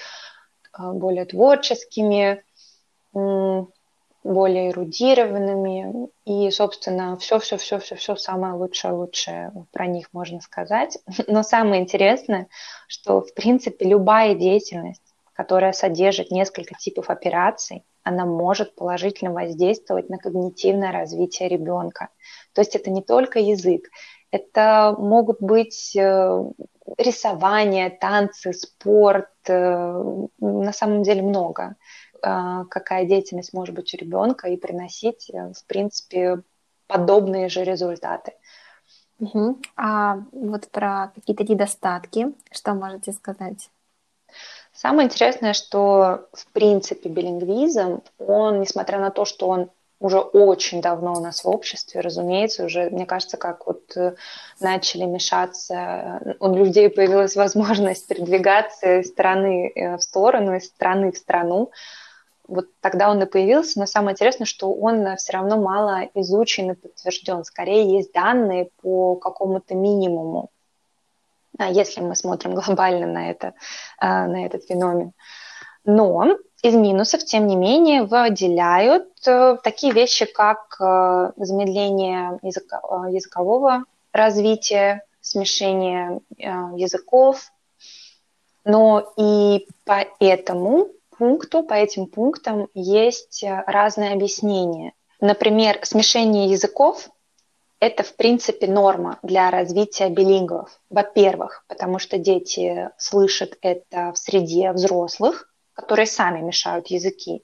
более 0.78 1.26
творческими, 1.26 2.44
более 3.14 4.70
эрудированными. 4.72 6.10
И, 6.26 6.50
собственно, 6.52 7.18
все-все-все-все-все 7.18 8.16
самое 8.16 8.54
лучшее-лучшее 8.54 9.52
про 9.72 9.88
них 9.88 10.08
можно 10.14 10.40
сказать. 10.42 10.98
Но 11.28 11.44
самое 11.44 11.82
интересное, 11.82 12.48
что, 12.88 13.22
в 13.22 13.34
принципе, 13.34 13.86
любая 13.86 14.36
деятельность, 14.36 15.02
которая 15.34 15.74
содержит 15.74 16.32
несколько 16.32 16.76
типов 16.76 17.10
операций, 17.10 17.84
она 18.04 18.26
может 18.26 18.76
положительно 18.76 19.32
воздействовать 19.32 20.10
на 20.10 20.18
когнитивное 20.18 20.92
развитие 20.92 21.50
ребенка. 21.50 22.10
То 22.54 22.62
есть 22.62 22.76
это 22.76 22.92
не 22.92 23.02
только 23.02 23.40
язык, 23.40 23.90
это 24.30 24.96
могут 24.98 25.42
быть 25.42 25.96
э, 25.96 26.44
рисование, 26.98 27.90
танцы, 27.90 28.54
спорт, 28.54 29.30
э, 29.48 30.26
на 30.40 30.74
самом 30.74 31.04
деле 31.04 31.22
много. 31.22 31.76
А, 32.22 32.66
какая 32.66 33.06
деятельность 33.06 33.54
может 33.54 33.76
быть 33.76 33.94
у 33.94 33.98
ребенка 33.98 34.48
и 34.48 34.58
приносить, 34.58 35.30
э, 35.30 35.52
в 35.54 35.66
принципе, 35.66 36.42
подобные 36.88 37.50
же 37.50 37.64
результаты. 37.64 38.34
Угу. 39.20 39.60
А 39.76 40.20
вот 40.32 40.70
про 40.70 41.12
какие-то 41.16 41.44
недостатки, 41.44 42.34
что 42.52 42.74
можете 42.74 43.12
сказать? 43.12 43.70
Самое 44.74 45.08
интересное, 45.08 45.54
что 45.54 46.28
в 46.34 46.48
принципе 46.48 47.10
билингвизм, 47.10 48.02
он, 48.18 48.62
несмотря 48.62 49.00
на 49.00 49.12
то, 49.12 49.26
что 49.26 49.48
он 49.48 49.70
уже 50.04 50.20
очень 50.20 50.82
давно 50.82 51.14
у 51.14 51.22
нас 51.22 51.46
в 51.46 51.48
обществе, 51.48 52.02
разумеется, 52.02 52.66
уже, 52.66 52.90
мне 52.90 53.06
кажется, 53.06 53.38
как 53.38 53.66
вот 53.66 53.96
э, 53.96 54.16
начали 54.60 55.06
мешаться, 55.06 56.20
э, 56.26 56.34
у 56.42 56.54
людей 56.54 56.90
появилась 56.90 57.36
возможность 57.38 58.06
передвигаться 58.08 59.00
из 59.00 59.08
страны 59.08 59.72
э, 59.74 59.96
в 59.96 60.04
сторону, 60.04 60.58
из 60.58 60.66
страны 60.66 61.14
в 61.14 61.18
страну, 61.18 61.72
вот 62.50 62.68
тогда 62.82 63.10
он 63.10 63.24
и 63.24 63.26
появился, 63.26 63.80
но 63.80 63.86
самое 63.86 64.14
интересное, 64.14 64.46
что 64.46 64.74
он 64.74 65.16
все 65.16 65.32
равно 65.32 65.58
мало 65.58 66.10
изучен 66.16 66.72
и 66.72 66.76
подтвержден. 66.76 67.46
Скорее 67.46 67.96
есть 67.96 68.12
данные 68.12 68.70
по 68.82 69.16
какому-то 69.16 69.74
минимуму, 69.74 70.50
а 71.58 71.72
если 71.72 72.02
мы 72.02 72.18
смотрим 72.18 72.56
глобально 72.56 73.08
на, 73.08 73.32
это, 73.32 73.54
на 74.02 74.46
этот 74.46 74.66
феномен. 74.66 75.14
Но 75.86 76.38
из 76.64 76.76
минусов, 76.76 77.26
тем 77.26 77.46
не 77.46 77.58
менее, 77.58 78.04
выделяют 78.04 79.10
э, 79.28 79.58
такие 79.62 79.92
вещи, 79.92 80.26
как 80.26 80.78
э, 80.80 81.32
замедление 81.36 82.40
э, 82.42 82.48
языкового 83.12 83.84
развития, 84.14 85.04
смешение 85.20 86.20
языков. 86.38 87.52
Но 88.66 89.14
и 89.18 89.68
по 89.86 90.06
этому 90.20 90.88
пункту, 91.18 91.64
по 91.64 91.74
этим 91.74 92.08
пунктам 92.08 92.68
есть 92.74 93.44
разные 93.66 94.14
объяснения. 94.14 94.94
Например, 95.20 95.80
смешение 95.84 96.50
языков– 96.50 97.10
это, 97.80 98.04
в 98.04 98.16
принципе, 98.16 98.68
норма 98.68 99.20
для 99.24 99.50
развития 99.50 100.10
билингвов. 100.10 100.80
Во-первых, 100.90 101.66
потому 101.68 102.00
что 102.00 102.18
дети 102.18 102.90
слышат 102.98 103.58
это 103.62 104.14
в 104.14 104.18
среде 104.18 104.72
взрослых– 104.72 105.50
которые 105.74 106.06
сами 106.06 106.42
мешают 106.42 106.88
языки. 106.88 107.44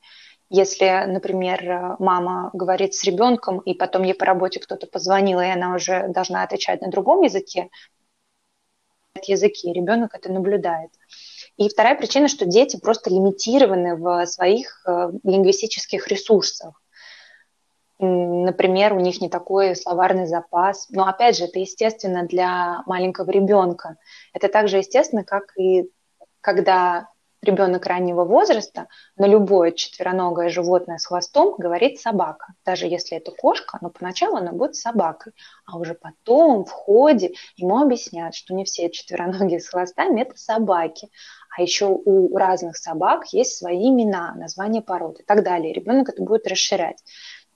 Если, 0.49 1.03
например, 1.07 1.95
мама 1.99 2.49
говорит 2.53 2.95
с 2.95 3.03
ребенком, 3.03 3.59
и 3.59 3.75
потом 3.75 4.03
ей 4.03 4.15
по 4.15 4.25
работе 4.25 4.59
кто-то 4.59 4.87
позвонил, 4.87 5.39
и 5.39 5.45
она 5.45 5.75
уже 5.75 6.07
должна 6.07 6.41
отвечать 6.43 6.81
на 6.81 6.89
другом 6.89 7.21
языке, 7.21 7.69
языки, 9.27 9.71
ребенок 9.71 10.15
это 10.15 10.31
наблюдает. 10.31 10.91
И 11.57 11.67
вторая 11.67 11.95
причина, 11.95 12.27
что 12.27 12.45
дети 12.45 12.79
просто 12.79 13.09
лимитированы 13.09 13.95
в 13.95 14.25
своих 14.25 14.81
э, 14.87 15.11
лингвистических 15.23 16.07
ресурсах. 16.07 16.81
Например, 17.99 18.93
у 18.93 18.99
них 18.99 19.19
не 19.19 19.27
такой 19.27 19.75
словарный 19.75 20.25
запас. 20.25 20.87
Но 20.89 21.05
опять 21.05 21.37
же, 21.37 21.45
это 21.45 21.59
естественно 21.59 22.23
для 22.25 22.81
маленького 22.85 23.29
ребенка. 23.29 23.97
Это 24.33 24.47
также 24.47 24.77
естественно, 24.77 25.25
как 25.25 25.51
и 25.57 25.89
когда 26.39 27.09
ребенок 27.41 27.85
раннего 27.85 28.25
возраста 28.25 28.87
на 29.15 29.25
любое 29.25 29.71
четвероногое 29.71 30.49
животное 30.49 30.97
с 30.97 31.05
хвостом 31.05 31.55
говорит 31.57 31.99
собака. 31.99 32.53
Даже 32.65 32.85
если 32.85 33.17
это 33.17 33.31
кошка, 33.31 33.77
но 33.81 33.89
поначалу 33.89 34.37
она 34.37 34.51
будет 34.51 34.75
собакой. 34.75 35.33
А 35.65 35.77
уже 35.77 35.93
потом 35.93 36.65
в 36.65 36.71
ходе 36.71 37.31
ему 37.55 37.81
объясняют, 37.81 38.35
что 38.35 38.53
не 38.53 38.65
все 38.65 38.89
четвероногие 38.89 39.59
с 39.59 39.69
хвостами– 39.69 40.21
это 40.23 40.37
собаки. 40.37 41.09
А 41.57 41.61
еще 41.61 41.87
у 41.87 42.35
разных 42.37 42.77
собак 42.77 43.27
есть 43.33 43.57
свои 43.57 43.89
имена, 43.89 44.33
названия 44.35 44.81
пород 44.81 45.19
и 45.19 45.23
так 45.23 45.43
далее. 45.43 45.73
Ребенок 45.73 46.09
это 46.09 46.21
будет 46.21 46.47
расширять. 46.47 47.03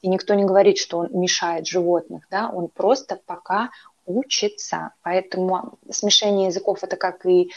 И 0.01 0.09
никто 0.09 0.33
не 0.33 0.43
говорит, 0.43 0.77
что 0.77 0.99
он 0.99 1.09
мешает 1.13 1.65
животных, 1.65 2.27
да, 2.29 2.49
он 2.49 2.67
просто 2.67 3.19
пока 3.25 3.69
учится. 4.05 4.93
Поэтому 5.01 5.77
смешение 5.89 6.47
языков– 6.47 6.79
это 6.83 6.97
как 6.97 7.25
и 7.25 7.51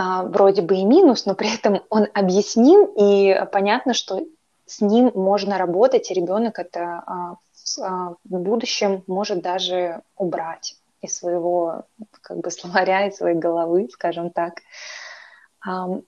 вроде 0.00 0.62
бы 0.62 0.76
и 0.76 0.84
минус, 0.84 1.26
но 1.26 1.34
при 1.34 1.54
этом 1.54 1.82
он 1.90 2.06
объясним, 2.14 2.86
и 2.96 3.46
понятно, 3.52 3.94
что 3.94 4.24
с 4.66 4.80
ним 4.80 5.12
можно 5.14 5.58
работать, 5.58 6.10
и 6.10 6.14
ребенок 6.14 6.58
это 6.58 7.02
а, 7.06 8.14
в 8.24 8.38
будущем 8.38 9.04
может 9.06 9.42
даже 9.42 10.02
убрать 10.16 10.76
из 11.00 11.16
своего 11.16 11.84
как 12.22 12.38
бы 12.38 12.50
словаря, 12.50 13.06
из 13.06 13.16
своей 13.16 13.36
головы, 13.36 13.88
скажем 13.90 14.30
так. 14.30 14.60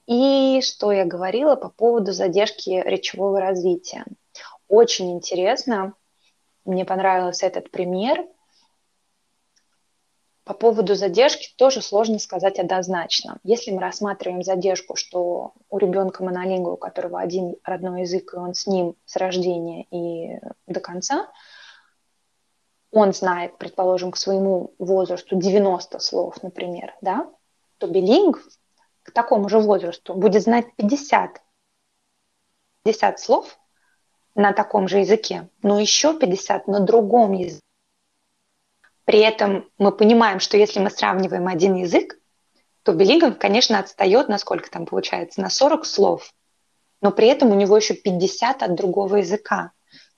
И 0.07 0.61
что 0.63 0.91
я 0.91 1.05
говорила 1.05 1.55
по 1.55 1.69
поводу 1.69 2.11
задержки 2.11 2.81
речевого 2.85 3.39
развития. 3.39 4.05
Очень 4.67 5.11
интересно, 5.11 5.93
мне 6.65 6.85
понравился 6.85 7.45
этот 7.45 7.69
пример. 7.69 8.25
По 10.45 10.53
поводу 10.53 10.95
задержки 10.95 11.53
тоже 11.55 11.81
сложно 11.81 12.19
сказать 12.19 12.59
однозначно. 12.59 13.39
Если 13.43 13.71
мы 13.71 13.81
рассматриваем 13.81 14.43
задержку, 14.43 14.97
что 14.97 15.53
у 15.69 15.77
ребенка 15.77 16.21
монолингва, 16.23 16.71
у 16.71 16.77
которого 16.77 17.21
один 17.21 17.55
родной 17.63 18.01
язык, 18.01 18.33
и 18.33 18.37
он 18.37 18.53
с 18.53 18.67
ним 18.67 18.95
с 19.05 19.15
рождения 19.15 19.85
и 19.89 20.39
до 20.67 20.81
конца, 20.81 21.29
он 22.91 23.13
знает, 23.13 23.57
предположим, 23.57 24.11
к 24.11 24.17
своему 24.17 24.73
возрасту 24.79 25.37
90 25.37 25.99
слов, 25.99 26.43
например, 26.43 26.93
да, 27.01 27.31
то 27.77 27.87
билингв 27.87 28.45
к 29.03 29.11
такому 29.11 29.47
же 29.47 29.59
возрасту 29.59 30.13
будет 30.13 30.43
знать 30.43 30.67
50, 30.75 31.41
50 32.83 33.19
слов 33.19 33.57
на 34.35 34.51
таком 34.51 34.89
же 34.89 34.99
языке, 34.99 35.49
но 35.61 35.79
еще 35.79 36.17
50 36.17 36.67
на 36.67 36.81
другом 36.81 37.31
языке. 37.31 37.62
При 39.05 39.19
этом 39.19 39.69
мы 39.77 39.91
понимаем, 39.91 40.39
что 40.39 40.57
если 40.57 40.79
мы 40.79 40.89
сравниваем 40.89 41.47
один 41.47 41.75
язык, 41.75 42.17
то 42.83 42.93
билингв, 42.93 43.37
конечно, 43.37 43.79
отстает, 43.79 44.29
насколько 44.29 44.69
там 44.69 44.85
получается, 44.85 45.41
на 45.41 45.49
40 45.49 45.85
слов, 45.85 46.33
но 47.01 47.11
при 47.11 47.27
этом 47.27 47.51
у 47.51 47.55
него 47.55 47.75
еще 47.77 47.93
50 47.93 48.63
от 48.63 48.75
другого 48.75 49.17
языка. 49.17 49.71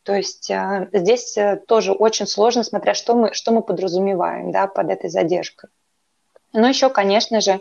То 0.04 0.14
есть 0.14 0.52
э, 0.52 0.88
здесь 0.94 1.36
э, 1.36 1.60
тоже 1.68 1.92
очень 1.92 2.28
сложно, 2.28 2.64
смотря 2.64 2.94
что 2.94 3.16
мы, 3.16 3.34
что 3.34 3.52
мы 3.52 3.64
подразумеваем 3.64 4.52
да, 4.52 4.68
под 4.68 4.92
этой 4.92 5.10
задержкой. 5.10 5.72
Но 6.54 6.68
еще, 6.68 6.90
конечно 6.90 7.42
же, 7.42 7.54
э, 7.54 7.60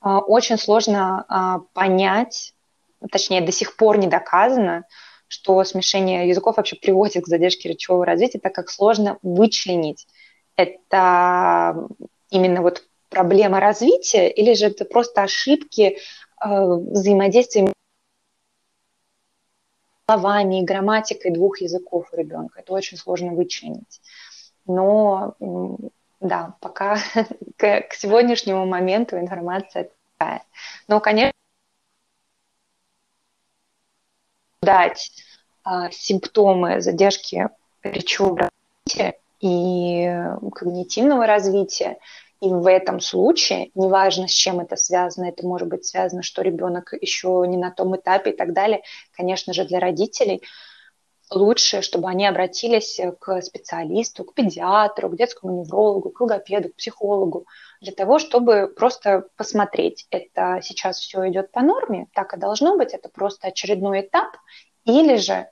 очень 0.00 0.58
сложно 0.58 1.66
понять, 1.72 2.54
точнее, 3.10 3.40
до 3.40 3.50
сих 3.50 3.76
пор 3.76 3.98
не 3.98 4.06
доказано, 4.06 4.84
что 5.26 5.62
смешение 5.64 6.28
языков 6.28 6.56
вообще 6.56 6.76
приводит 6.76 7.24
к 7.24 7.26
задержке 7.26 7.68
речевого 7.68 8.06
развития, 8.06 8.38
так 8.38 8.54
как 8.54 8.70
сложно 8.70 9.18
вычленить, 9.22 10.06
это 10.56 11.88
именно 12.30 12.62
вот 12.62 12.84
проблема 13.08 13.60
развития 13.60 14.28
или 14.28 14.54
же 14.54 14.66
это 14.66 14.84
просто 14.84 15.22
ошибки 15.22 15.98
взаимодействия 16.40 17.72
словами 20.06 20.60
и 20.60 20.64
грамматикой 20.64 21.32
двух 21.32 21.60
языков 21.60 22.08
у 22.12 22.16
ребенка. 22.16 22.60
Это 22.60 22.72
очень 22.72 22.96
сложно 22.96 23.32
вычленить. 23.32 24.00
Но 24.66 25.34
да, 26.20 26.54
пока 26.60 26.98
к, 27.56 27.80
к 27.82 27.94
сегодняшнему 27.94 28.66
моменту 28.66 29.18
информация 29.18 29.90
такая. 30.18 30.42
Но, 30.88 31.00
конечно, 31.00 31.32
дать 34.62 35.12
а, 35.64 35.90
симптомы 35.90 36.80
задержки 36.80 37.48
речевого 37.82 38.50
и 39.40 40.10
когнитивного 40.54 41.26
развития. 41.26 41.98
И 42.40 42.48
в 42.48 42.66
этом 42.66 43.00
случае, 43.00 43.70
неважно, 43.74 44.28
с 44.28 44.32
чем 44.32 44.60
это 44.60 44.76
связано, 44.76 45.26
это 45.26 45.46
может 45.46 45.68
быть 45.68 45.86
связано, 45.86 46.22
что 46.22 46.42
ребенок 46.42 46.92
еще 47.00 47.44
не 47.48 47.56
на 47.56 47.70
том 47.70 47.96
этапе 47.96 48.30
и 48.30 48.36
так 48.36 48.52
далее, 48.52 48.82
конечно 49.12 49.52
же, 49.54 49.64
для 49.64 49.80
родителей 49.80 50.42
лучше, 51.30 51.82
чтобы 51.82 52.08
они 52.08 52.26
обратились 52.26 53.00
к 53.20 53.40
специалисту, 53.42 54.24
к 54.24 54.34
педиатру, 54.34 55.08
к 55.10 55.16
детскому 55.16 55.60
неврологу, 55.60 56.10
к 56.10 56.20
логопеду, 56.20 56.68
к 56.68 56.76
психологу, 56.76 57.46
для 57.80 57.92
того, 57.92 58.18
чтобы 58.18 58.68
просто 58.68 59.24
посмотреть, 59.36 60.06
это 60.10 60.60
сейчас 60.62 60.98
все 60.98 61.28
идет 61.28 61.50
по 61.52 61.62
норме, 61.62 62.06
так 62.14 62.34
и 62.34 62.38
должно 62.38 62.76
быть, 62.76 62.92
это 62.92 63.08
просто 63.08 63.48
очередной 63.48 64.02
этап, 64.02 64.36
или 64.84 65.16
же 65.16 65.48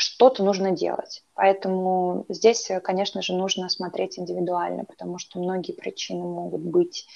что-то 0.00 0.42
нужно 0.42 0.70
делать. 0.70 1.22
Поэтому 1.34 2.24
здесь, 2.28 2.70
конечно 2.82 3.22
же, 3.22 3.34
нужно 3.34 3.68
смотреть 3.68 4.18
индивидуально, 4.18 4.84
потому 4.84 5.18
что 5.18 5.38
многие 5.38 5.72
причины 5.72 6.24
могут 6.24 6.62
быть 6.62 7.06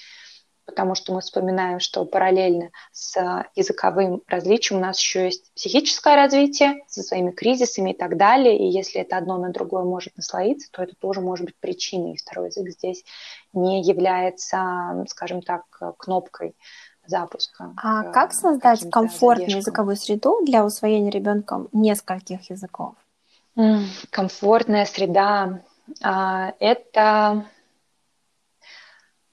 потому 0.65 0.95
что 0.95 1.13
мы 1.13 1.21
вспоминаем, 1.21 1.79
что 1.79 2.05
параллельно 2.05 2.71
с 2.91 3.15
языковым 3.55 4.23
различием 4.27 4.79
у 4.79 4.83
нас 4.83 4.99
еще 4.99 5.25
есть 5.25 5.53
психическое 5.53 6.15
развитие 6.15 6.83
со 6.87 7.03
своими 7.03 7.31
кризисами 7.31 7.91
и 7.91 7.95
так 7.95 8.17
далее. 8.17 8.57
И 8.57 8.71
если 8.71 9.01
это 9.01 9.17
одно 9.17 9.37
на 9.37 9.51
другое 9.51 9.83
может 9.83 10.17
наслоиться, 10.17 10.69
то 10.71 10.81
это 10.81 10.95
тоже 10.95 11.21
может 11.21 11.45
быть 11.45 11.55
причиной. 11.59 12.13
И 12.13 12.17
второй 12.17 12.47
язык 12.47 12.69
здесь 12.69 13.03
не 13.53 13.83
является, 13.83 15.05
скажем 15.07 15.41
так, 15.41 15.63
кнопкой 15.97 16.55
запуска. 17.07 17.73
А 17.77 18.03
как 18.03 18.33
создать 18.33 18.89
комфортную 18.89 19.35
задержкам. 19.35 19.59
языковую 19.59 19.95
среду 19.95 20.45
для 20.45 20.65
усвоения 20.65 21.11
ребенком 21.11 21.69
нескольких 21.71 22.49
языков? 22.49 22.95
Комфортная 24.11 24.85
среда 24.85 25.61
а, 26.01 26.53
это 26.59 27.45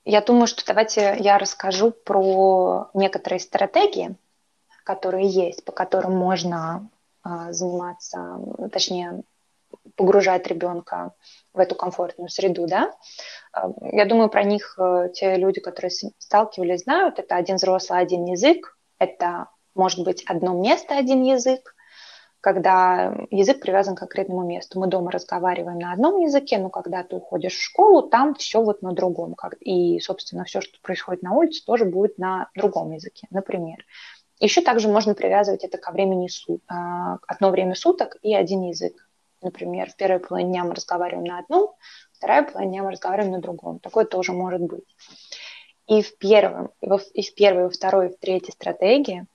я 0.05 0.21
думаю, 0.21 0.47
что 0.47 0.65
давайте 0.67 1.17
я 1.19 1.39
расскажу 1.39 1.93
про 1.93 2.91
некоторые 2.93 3.41
стратегии, 3.41 4.17
которые 4.85 5.29
есть, 5.29 5.65
по 5.65 5.73
которым 5.73 6.17
можно 6.17 6.89
а, 7.23 7.53
заниматься, 7.53 8.41
точнее, 8.73 9.23
погружать 9.97 10.47
ребенка 10.47 11.13
в 11.53 11.59
эту 11.59 11.75
комфортную 11.75 12.29
среду, 12.29 12.67
да. 12.67 12.93
А, 13.53 13.71
я 13.93 14.05
думаю, 14.05 14.29
про 14.29 14.45
них 14.45 14.77
э, 14.79 15.11
те 15.13 15.37
люди, 15.37 15.61
которые 15.61 15.91
сталкивались, 15.91 16.83
знают. 16.83 17.19
Это 17.19 17.37
один 17.37 17.57
взрослый, 17.57 18.01
один 18.01 18.25
язык. 18.25 18.77
Это 18.99 19.49
может 19.75 20.05
быть 20.05 20.25
одно 20.25 20.55
место, 20.55 20.97
один 20.97 21.23
язык, 21.23 21.75
когда 22.41 23.15
язык 23.31 23.61
привязан 23.61 23.95
к 23.95 24.01
конкретному 24.01 24.45
месту. 24.45 24.79
Мы 24.81 24.87
дома 24.87 25.11
разговариваем 25.11 25.79
на 25.79 25.93
одном 25.93 26.21
языке, 26.21 26.59
но 26.59 26.71
когда 26.71 27.03
ты 27.03 27.17
уходишь 27.17 27.55
в 27.55 27.63
школу, 27.63 28.03
там 28.03 28.35
все 28.35 28.63
вот 28.63 28.83
на 28.83 28.93
другом. 28.93 29.37
И, 29.61 30.01
собственно, 30.01 30.45
все, 30.45 30.61
что 30.61 30.81
происходит 30.83 31.23
на 31.23 31.35
улице, 31.35 31.65
тоже 31.65 31.85
будет 31.85 32.19
на 32.19 32.51
другом 32.55 32.93
языке, 32.93 33.27
например. 33.31 33.85
Еще 34.41 34.61
также 34.61 34.89
можно 34.89 35.15
привязывать 35.15 35.63
это 35.63 35.79
ко 35.79 35.93
времени 35.93 36.27
суток, 36.27 36.65
а, 36.67 37.19
одно 37.29 37.51
время 37.51 37.77
суток 37.77 38.17
и 38.23 38.35
один 38.35 38.63
язык. 38.63 38.95
Например, 39.43 39.91
в 39.91 39.97
первой 39.97 40.21
половине 40.21 40.53
дня 40.53 40.65
мы 40.65 40.75
разговариваем 40.75 41.25
на 41.25 41.41
одном, 41.41 41.75
вторая 42.13 42.45
половина 42.45 42.71
дня 42.71 42.83
мы 42.85 42.93
разговариваем 42.93 43.33
на 43.33 43.41
другом. 43.41 43.81
Такое 43.81 44.05
тоже 44.05 44.33
может 44.33 44.61
быть. 44.61 44.97
И 45.89 46.01
в, 46.01 46.17
первом, 46.17 46.71
и 46.81 47.23
в 47.23 47.35
первой, 47.35 47.63
и 47.63 47.65
во 47.65 47.71
второй, 47.71 48.07
и 48.07 48.13
в 48.13 48.19
третьей 48.19 48.53
стратегии 48.53 49.27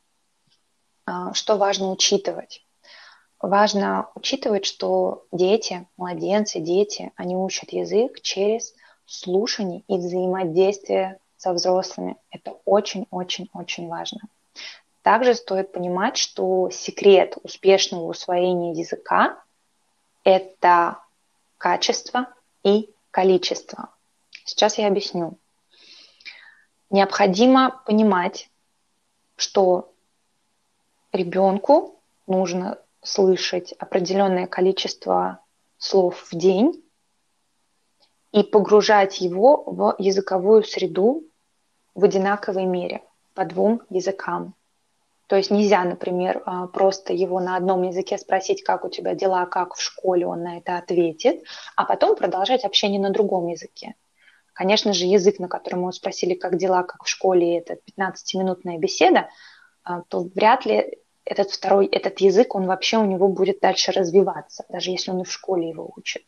а, 1.06 1.34
что 1.34 1.58
важно 1.58 1.91
учитывать? 1.91 2.65
Важно 3.39 4.10
учитывать, 4.15 4.65
что 4.65 5.26
дети, 5.32 5.86
младенцы, 5.98 6.60
дети, 6.60 7.12
они 7.17 7.36
учат 7.36 7.72
язык 7.74 8.22
через 8.22 8.74
слушание 9.06 9.84
и 9.88 9.98
взаимодействие 9.98 11.20
со 11.36 11.54
взрослыми. 11.54 12.15
Это 12.32 12.58
очень-очень-очень 12.63 13.89
важно. 13.89 14.22
Также 15.02 15.36
стоит 15.36 15.74
понимать, 15.74 16.17
что 16.17 16.70
секрет 16.72 17.38
успешного 17.43 18.06
усвоения 18.06 18.74
языка– 18.74 19.43
это 20.28 21.02
качество 21.58 22.28
и 22.62 22.94
количество. 23.12 23.90
Сейчас 24.44 24.78
я 24.78 24.88
объясню. 24.88 25.38
Необходимо 26.90 27.82
понимать, 27.86 28.50
что 29.38 29.94
ребенку 31.13 32.02
нужно 32.28 32.78
слышать 33.02 33.72
определенное 33.80 34.48
количество 34.48 35.40
слов 35.78 36.28
в 36.30 36.36
день 36.36 36.84
и 38.34 38.44
погружать 38.44 39.22
его 39.22 39.63
в 39.66 39.96
языковую 39.98 40.66
среду 40.66 41.24
в 41.96 42.04
одинаковой 42.04 42.66
мере 42.66 43.02
по 43.34 43.46
двум 43.46 43.82
языкам. 43.90 44.56
То 45.28 45.36
есть 45.36 45.52
нельзя, 45.52 45.84
например, 45.84 46.42
а, 46.46 46.68
просто 46.68 47.13
его 47.13 47.42
на 47.42 47.58
одном 47.58 47.84
языке 47.84 48.18
спросить, 48.18 48.63
как 48.63 48.86
у 48.86 48.90
тебя 48.90 49.13
дела, 49.13 49.46
как 49.46 49.76
в 49.76 49.82
школе, 49.82 50.26
он 50.26 50.42
на 50.42 50.58
это 50.58 50.78
ответит, 50.78 51.44
а 51.76 51.84
потом 51.84 52.16
продолжать 52.16 52.63
общение 52.63 53.00
на 53.00 53.10
другом 53.10 53.48
языке. 53.48 53.96
Конечно 54.54 54.94
же, 54.94 55.06
язык, 55.06 55.40
на 55.40 55.50
котором 55.50 55.82
мы 55.82 55.92
спросили, 55.92 56.34
как 56.34 56.58
дела, 56.58 56.84
как 56.84 57.04
в 57.04 57.10
школе, 57.10 57.58
это 57.58 57.78
15-минутная 57.98 58.78
беседа, 58.78 59.30
а, 59.84 60.02
то 60.08 60.30
вряд 60.34 60.66
ли 60.66 60.98
этот 61.26 61.52
второй, 61.52 61.88
этот 61.88 62.20
язык, 62.20 62.56
он 62.56 62.66
вообще 62.66 62.98
у 62.98 63.06
него 63.06 63.28
будет 63.28 63.60
дальше 63.60 63.92
развиваться, 63.92 64.63
даже 64.70 64.92
если 64.92 65.12
он 65.12 65.22
и 65.22 65.26
в 65.26 65.32
школе 65.32 65.70
его 65.70 65.92
учит. 65.94 66.24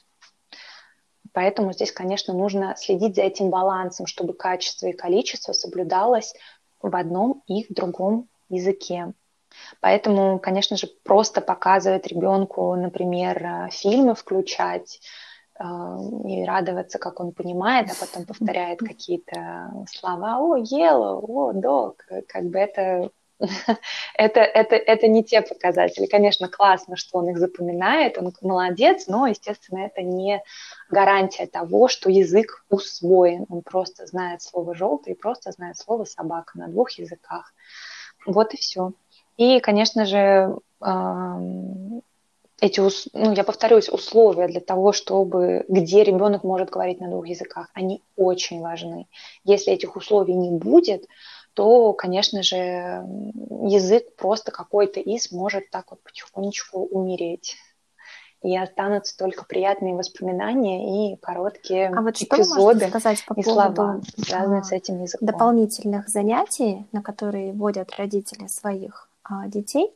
Поэтому 1.31 1.71
здесь, 1.71 1.93
конечно, 1.93 2.33
нужно 2.33 2.75
следить 2.75 3.15
за 3.15 3.21
этим 3.21 3.49
балансом, 3.49 4.07
чтобы 4.07 4.33
качество 4.33 4.87
и 4.87 4.93
количество 4.93 5.53
соблюдалось 5.53 6.33
в 6.81 6.93
одном 6.93 7.43
и 7.47 7.63
в 7.63 7.73
другом 7.73 8.27
языке. 8.49 9.13
Поэтому, 9.81 10.39
конечно 10.39 10.77
же, 10.77 10.87
просто 11.03 11.41
показывать 11.41 12.07
ребенку, 12.07 12.75
например, 12.75 13.43
э, 13.43 13.69
фильмы 13.71 14.15
включать 14.15 15.01
э, 15.59 15.63
и 15.63 16.43
радоваться, 16.45 16.99
как 16.99 17.19
он 17.19 17.31
понимает, 17.31 17.89
а 17.91 18.05
потом 18.05 18.25
повторяет 18.25 18.79
какие-то 18.79 19.71
слова, 19.89 20.37
о, 20.39 20.57
yellow, 20.57 21.23
о, 21.27 21.53
dog, 21.53 21.95
как 22.27 22.45
бы 22.45 22.59
это 22.59 23.09
это, 24.15 24.41
это, 24.41 24.75
это 24.75 25.07
не 25.07 25.23
те 25.23 25.41
показатели. 25.41 26.05
Конечно, 26.07 26.49
классно, 26.49 26.95
что 26.95 27.19
он 27.19 27.29
их 27.29 27.37
запоминает, 27.37 28.17
он 28.17 28.33
молодец, 28.41 29.07
но, 29.07 29.27
естественно, 29.27 29.85
это 29.85 30.01
не 30.01 30.43
гарантия 30.89 31.47
того, 31.47 31.87
что 31.87 32.09
язык 32.09 32.65
усвоен. 32.69 33.45
Он 33.49 33.61
просто 33.61 34.05
знает 34.07 34.41
слово 34.41 34.75
«желтый» 34.75 35.13
и 35.13 35.17
просто 35.17 35.51
знает 35.51 35.77
слово 35.77 36.03
«собака» 36.03 36.57
на 36.57 36.67
двух 36.67 36.91
языках. 36.91 37.53
Вот 38.29 38.53
и 38.53 38.57
все. 38.57 38.93
И, 39.37 39.59
конечно 39.59 40.05
же, 40.05 40.55
эти, 42.61 42.81
ну, 43.13 43.33
я 43.33 43.43
повторюсь, 43.43 43.89
условия 43.89 44.47
для 44.47 44.59
того, 44.59 44.91
чтобы, 44.91 45.65
где 45.67 46.03
ребенок 46.03 46.43
может 46.43 46.69
говорить 46.69 46.99
на 46.99 47.09
двух 47.09 47.27
языках, 47.27 47.69
они 47.73 48.01
очень 48.15 48.61
важны. 48.61 49.07
Если 49.43 49.73
этих 49.73 49.95
условий 49.95 50.35
не 50.35 50.51
будет, 50.51 51.07
то, 51.53 51.93
конечно 51.93 52.43
же, 52.43 53.03
язык 53.63 54.15
просто 54.15 54.51
какой-то 54.51 54.99
из 54.99 55.31
может 55.31 55.69
так 55.71 55.91
вот 55.91 56.01
потихонечку 56.03 56.79
умереть. 56.79 57.55
И 58.41 58.57
останутся 58.57 59.17
только 59.17 59.43
приятные 59.45 59.95
воспоминания 59.95 61.13
и 61.13 61.17
короткие 61.17 61.89
а 61.89 62.01
вот 62.01 62.21
эпизоды 62.21 62.87
что 62.87 62.89
сказать 62.89 63.25
по 63.25 63.33
и 63.33 63.43
поводу 63.43 63.75
слова, 63.75 64.01
связанные 64.17 64.63
с 64.63 64.71
этим 64.71 65.01
языком. 65.01 65.27
Дополнительных 65.27 66.07
занятий, 66.07 66.87
на 66.93 67.01
которые 67.01 67.51
вводят 67.51 67.91
родители 67.97 68.47
своих 68.47 69.09
а, 69.23 69.47
детей, 69.47 69.93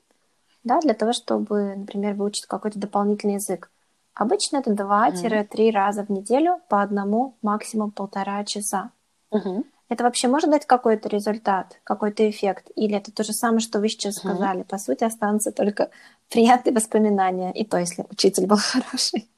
да, 0.64 0.80
для 0.82 0.94
того, 0.94 1.14
чтобы, 1.14 1.76
например, 1.76 2.16
выучить 2.16 2.46
какой-то 2.46 2.80
дополнительный 2.80 3.36
язык. 3.36 3.70
Обычно 4.14 4.58
это 4.58 4.72
2-3 4.72 5.14
mm. 5.14 5.72
раза 5.72 6.04
в 6.04 6.10
неделю 6.10 6.60
по 6.70 6.82
одному, 6.82 7.36
максимум 7.42 7.92
полтора 7.92 8.44
часа. 8.44 8.92
Mm-hmm. 9.34 9.66
Это 9.90 10.04
вообще 10.04 10.28
может 10.28 10.50
дать 10.50 10.66
какой-то 10.66 11.10
результат, 11.10 11.80
какой-то 11.84 12.30
эффект? 12.30 12.70
Или 12.76 12.96
это 12.96 13.12
то 13.12 13.24
же 13.24 13.34
самое, 13.34 13.60
что 13.60 13.80
вы 13.80 13.90
сейчас 13.90 14.18
mm-hmm. 14.18 14.20
сказали? 14.20 14.64
По 14.64 14.78
сути, 14.78 15.04
останутся 15.04 15.52
только 15.52 15.90
приятные 16.34 16.74
воспоминания, 16.74 17.52
и 17.52 17.64
то, 17.64 17.78
если 17.78 18.06
учитель 18.10 18.48
был 18.48 18.58
хороший. 18.74 19.30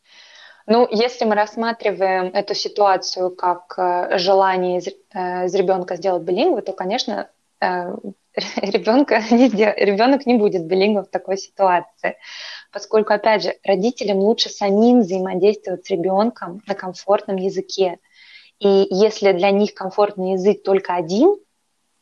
Ну, 0.67 0.87
если 0.89 1.25
мы 1.25 1.35
рассматриваем 1.35 2.25
эту 2.33 2.55
ситуацию 2.55 3.29
как 3.35 3.75
э, 3.77 4.17
желание 4.17 4.79
из, 4.79 4.87
э, 4.87 5.45
из 5.45 5.53
ребенка 5.53 5.95
сделать 5.95 6.23
билингвы, 6.23 6.61
то, 6.63 6.73
конечно, 6.73 7.29
э, 7.61 7.95
ребенка 8.55 9.21
не 9.29 9.49
сдел... 9.49 9.73
ребенок 9.77 10.25
не 10.25 10.37
будет 10.37 10.65
билингвом 10.65 11.05
в 11.05 11.09
такой 11.09 11.37
ситуации, 11.37 12.17
поскольку, 12.71 13.13
опять 13.13 13.43
же, 13.43 13.53
родителям 13.63 14.17
лучше 14.17 14.49
самим 14.49 15.01
взаимодействовать 15.01 15.85
с 15.85 15.91
ребенком 15.91 16.61
на 16.65 16.73
комфортном 16.73 17.35
языке. 17.35 17.99
И 18.57 18.87
если 18.89 19.33
для 19.33 19.51
них 19.51 19.75
комфортный 19.75 20.31
язык 20.31 20.63
только 20.63 20.95
один, 20.95 21.35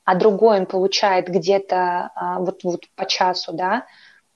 а 0.05 0.15
другой 0.15 0.59
он 0.59 0.65
получает 0.65 1.27
где-то 1.27 2.11
а, 2.15 2.39
вот, 2.39 2.63
вот 2.63 2.85
по 2.95 3.05
часу, 3.05 3.53
да, 3.53 3.85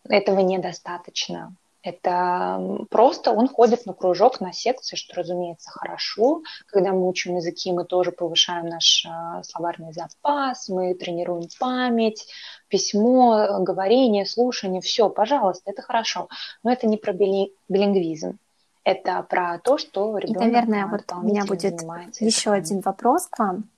этого 0.10 0.40
недостаточно. 0.40 1.56
Это 1.84 2.86
просто 2.90 3.32
он 3.32 3.48
ходит 3.48 3.86
на 3.86 3.94
кружок, 3.94 4.42
на 4.42 4.52
секции, 4.52 4.98
что, 4.98 5.16
разумеется, 5.16 5.70
хорошо. 5.72 6.42
Когда 6.66 6.92
мы 6.92 7.08
учим 7.08 7.38
языки, 7.38 7.72
мы 7.72 7.86
тоже 7.86 8.12
повышаем 8.12 8.66
наш 8.66 9.06
а, 9.08 9.42
словарный 9.44 9.94
запас, 9.94 10.68
мы 10.68 10.96
тренируем 10.96 11.48
память, 11.60 12.28
письмо, 12.68 13.60
говорение, 13.62 14.26
слушание, 14.26 14.82
все, 14.82 15.10
пожалуйста, 15.10 15.72
это 15.72 15.82
хорошо. 15.82 16.28
Но 16.62 16.74
это 16.74 16.88
не 16.88 16.98
про 16.98 17.14
билингвизм. 17.14 18.38
Это 18.84 19.22
про 19.24 19.60
то, 19.60 19.78
что 19.78 20.18
ребенок... 20.18 20.42
Наверное, 20.42 20.88
вот 20.88 21.04
у 21.14 21.22
меня 21.22 21.46
будет 21.46 21.82
еще 22.20 22.52
один 22.52 22.82
вопрос 22.82 23.28
к 23.28 23.40
вам 23.40 23.70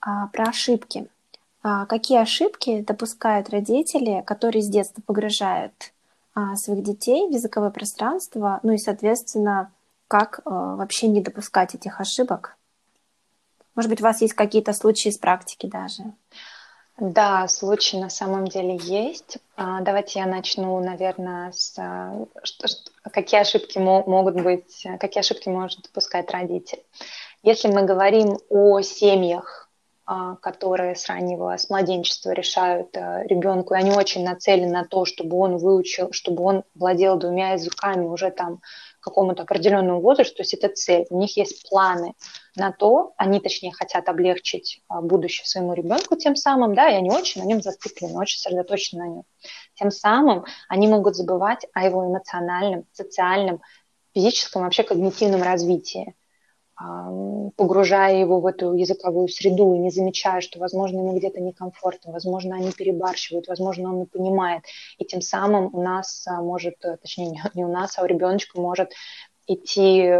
а, 0.00 0.28
про 0.28 0.44
ошибки. 0.50 1.08
А, 1.62 1.86
какие 1.86 2.18
ошибки 2.18 2.80
допускают 2.80 3.50
родители, 3.50 4.22
которые 4.26 4.62
с 4.62 4.68
детства 4.68 5.02
погружают 5.04 5.92
а, 6.34 6.56
своих 6.56 6.82
детей 6.82 7.28
в 7.28 7.32
языковое 7.32 7.70
пространство, 7.70 8.60
ну 8.62 8.72
и, 8.72 8.78
соответственно, 8.78 9.70
как 10.08 10.40
а, 10.44 10.76
вообще 10.76 11.08
не 11.08 11.20
допускать 11.20 11.74
этих 11.74 12.00
ошибок? 12.00 12.56
Может 13.74 13.90
быть, 13.90 14.00
у 14.00 14.04
вас 14.04 14.22
есть 14.22 14.34
какие-то 14.34 14.72
случаи 14.72 15.10
из 15.10 15.18
практики 15.18 15.66
даже? 15.66 16.04
Да, 16.98 17.46
случаи 17.48 17.96
на 17.96 18.10
самом 18.10 18.46
деле 18.46 18.76
есть. 18.76 19.38
А, 19.56 19.80
давайте 19.80 20.20
я 20.20 20.26
начну, 20.26 20.80
наверное, 20.80 21.52
с 21.52 21.72
что, 22.42 22.68
что, 22.68 22.90
какие 23.10 23.40
ошибки 23.40 23.78
могут 23.78 24.40
быть, 24.40 24.86
какие 24.98 25.20
ошибки 25.20 25.48
может 25.48 25.82
допускать 25.82 26.30
родитель. 26.30 26.82
Если 27.42 27.68
мы 27.68 27.82
говорим 27.82 28.38
о 28.48 28.80
семьях, 28.82 29.69
которые 30.42 30.96
с 30.96 31.08
раннего, 31.08 31.56
с 31.56 31.70
младенчества 31.70 32.32
решают 32.32 32.96
ребенку, 32.96 33.74
и 33.74 33.76
они 33.76 33.92
очень 33.92 34.24
нацелены 34.24 34.72
на 34.72 34.84
то, 34.84 35.04
чтобы 35.04 35.36
он 35.36 35.56
выучил, 35.56 36.12
чтобы 36.12 36.42
он 36.42 36.64
владел 36.74 37.16
двумя 37.16 37.52
языками 37.52 38.06
уже 38.06 38.30
там 38.30 38.60
какому-то 39.00 39.42
определенному 39.42 40.00
возрасту, 40.00 40.36
то 40.36 40.42
есть 40.42 40.54
это 40.54 40.68
цель, 40.68 41.06
у 41.10 41.18
них 41.18 41.36
есть 41.36 41.68
планы 41.68 42.14
на 42.54 42.70
то, 42.70 43.14
они, 43.16 43.40
точнее, 43.40 43.72
хотят 43.72 44.08
облегчить 44.08 44.82
а, 44.88 45.00
будущее 45.00 45.46
своему 45.46 45.72
ребенку 45.72 46.16
тем 46.16 46.36
самым, 46.36 46.74
да, 46.74 46.90
и 46.90 46.94
они 46.94 47.10
очень 47.10 47.42
на 47.42 47.46
нем 47.46 47.62
зациклены, 47.62 48.18
очень 48.18 48.38
сосредоточены 48.38 49.04
на 49.04 49.08
нем. 49.08 49.24
Тем 49.74 49.90
самым 49.90 50.44
они 50.68 50.86
могут 50.86 51.16
забывать 51.16 51.66
о 51.72 51.84
его 51.84 52.06
эмоциональном, 52.06 52.84
социальном, 52.92 53.62
физическом, 54.14 54.62
вообще 54.62 54.82
когнитивном 54.82 55.42
развитии 55.42 56.14
погружая 57.56 58.16
его 58.16 58.40
в 58.40 58.46
эту 58.46 58.72
языковую 58.74 59.28
среду 59.28 59.74
и 59.74 59.78
не 59.78 59.90
замечая, 59.90 60.40
что, 60.40 60.58
возможно, 60.58 60.98
ему 60.98 61.16
где-то 61.16 61.40
некомфортно, 61.40 62.12
возможно, 62.12 62.56
они 62.56 62.72
перебарщивают, 62.72 63.48
возможно, 63.48 63.90
он 63.90 64.00
не 64.00 64.06
понимает. 64.06 64.64
И 64.98 65.04
тем 65.04 65.20
самым 65.20 65.74
у 65.74 65.82
нас 65.82 66.26
а, 66.26 66.40
может, 66.40 66.82
э, 66.84 66.96
точнее, 66.96 67.42
не 67.54 67.64
у 67.64 67.68
нас, 67.68 67.98
а 67.98 68.02
у 68.02 68.06
ребеночка 68.06 68.58
может 68.58 68.92
идти, 69.46 70.10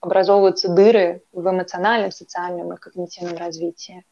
образовываться 0.00 0.68
дыры 0.68 1.22
в 1.32 1.48
эмоциональном, 1.48 2.10
социальном 2.10 2.72
и 2.72 2.76
когнитивном 2.76 3.36
развитии. 3.36 4.04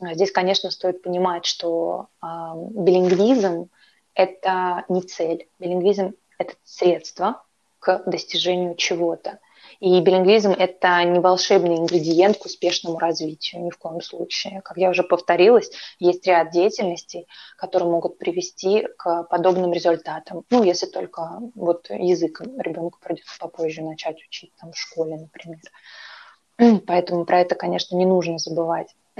А 0.00 0.14
здесь, 0.14 0.32
конечно, 0.32 0.70
стоит 0.70 1.02
понимать, 1.02 1.46
что 1.46 2.08
э, 2.22 2.26
билингвизм– 2.70 3.70
это 4.14 4.84
не 4.88 5.00
цель. 5.00 5.48
Билингвизм– 5.58 6.14
это 6.38 6.54
средство 6.64 7.44
к 7.78 8.02
достижению 8.06 8.74
чего-то. 8.74 9.38
И 9.84 10.00
билингвизм– 10.00 10.52
это 10.58 11.04
не 11.04 11.20
волшебный 11.20 11.76
ингредиент 11.76 12.38
к 12.38 12.46
успешному 12.46 12.98
развитию, 12.98 13.66
ни 13.66 13.68
в 13.70 13.76
коем 13.76 14.00
случае. 14.00 14.62
Как 14.62 14.78
я 14.78 14.88
уже 14.88 15.02
повторилась, 15.02 15.70
есть 15.98 16.26
ряд 16.26 16.52
деятельностей, 16.52 17.28
которые 17.58 17.90
могут 17.90 18.16
привести 18.16 18.88
к 18.96 19.24
подобным 19.24 19.74
результатам. 19.74 20.46
Ну, 20.48 20.62
если 20.62 20.86
только 20.86 21.38
вот 21.54 21.90
язык 21.90 22.40
ребенку 22.40 22.98
придется 22.98 23.38
попозже 23.38 23.82
начать 23.82 24.16
учить, 24.26 24.52
там, 24.58 24.72
в 24.72 24.78
школе, 24.78 25.18
например. 25.18 25.60
Поэтому 26.86 27.26
про 27.26 27.40
это, 27.40 27.54
конечно, 27.54 27.94
не 27.94 28.06
нужно 28.06 28.38
забывать. 28.38 28.88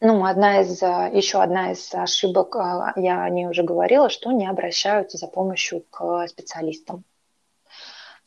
Ну, 0.00 0.24
одна 0.24 0.60
из, 0.60 0.80
еще 0.80 1.42
одна 1.42 1.72
из 1.72 1.92
ошибок, 1.92 2.54
а, 2.54 2.92
я 2.94 3.24
о 3.24 3.30
ней 3.30 3.48
уже 3.48 3.64
говорила, 3.64 4.08
что 4.10 4.30
не 4.30 4.46
обращаются 4.46 5.18
за 5.18 5.26
помощью 5.26 5.82
к 5.90 6.28
специалистам 6.28 7.02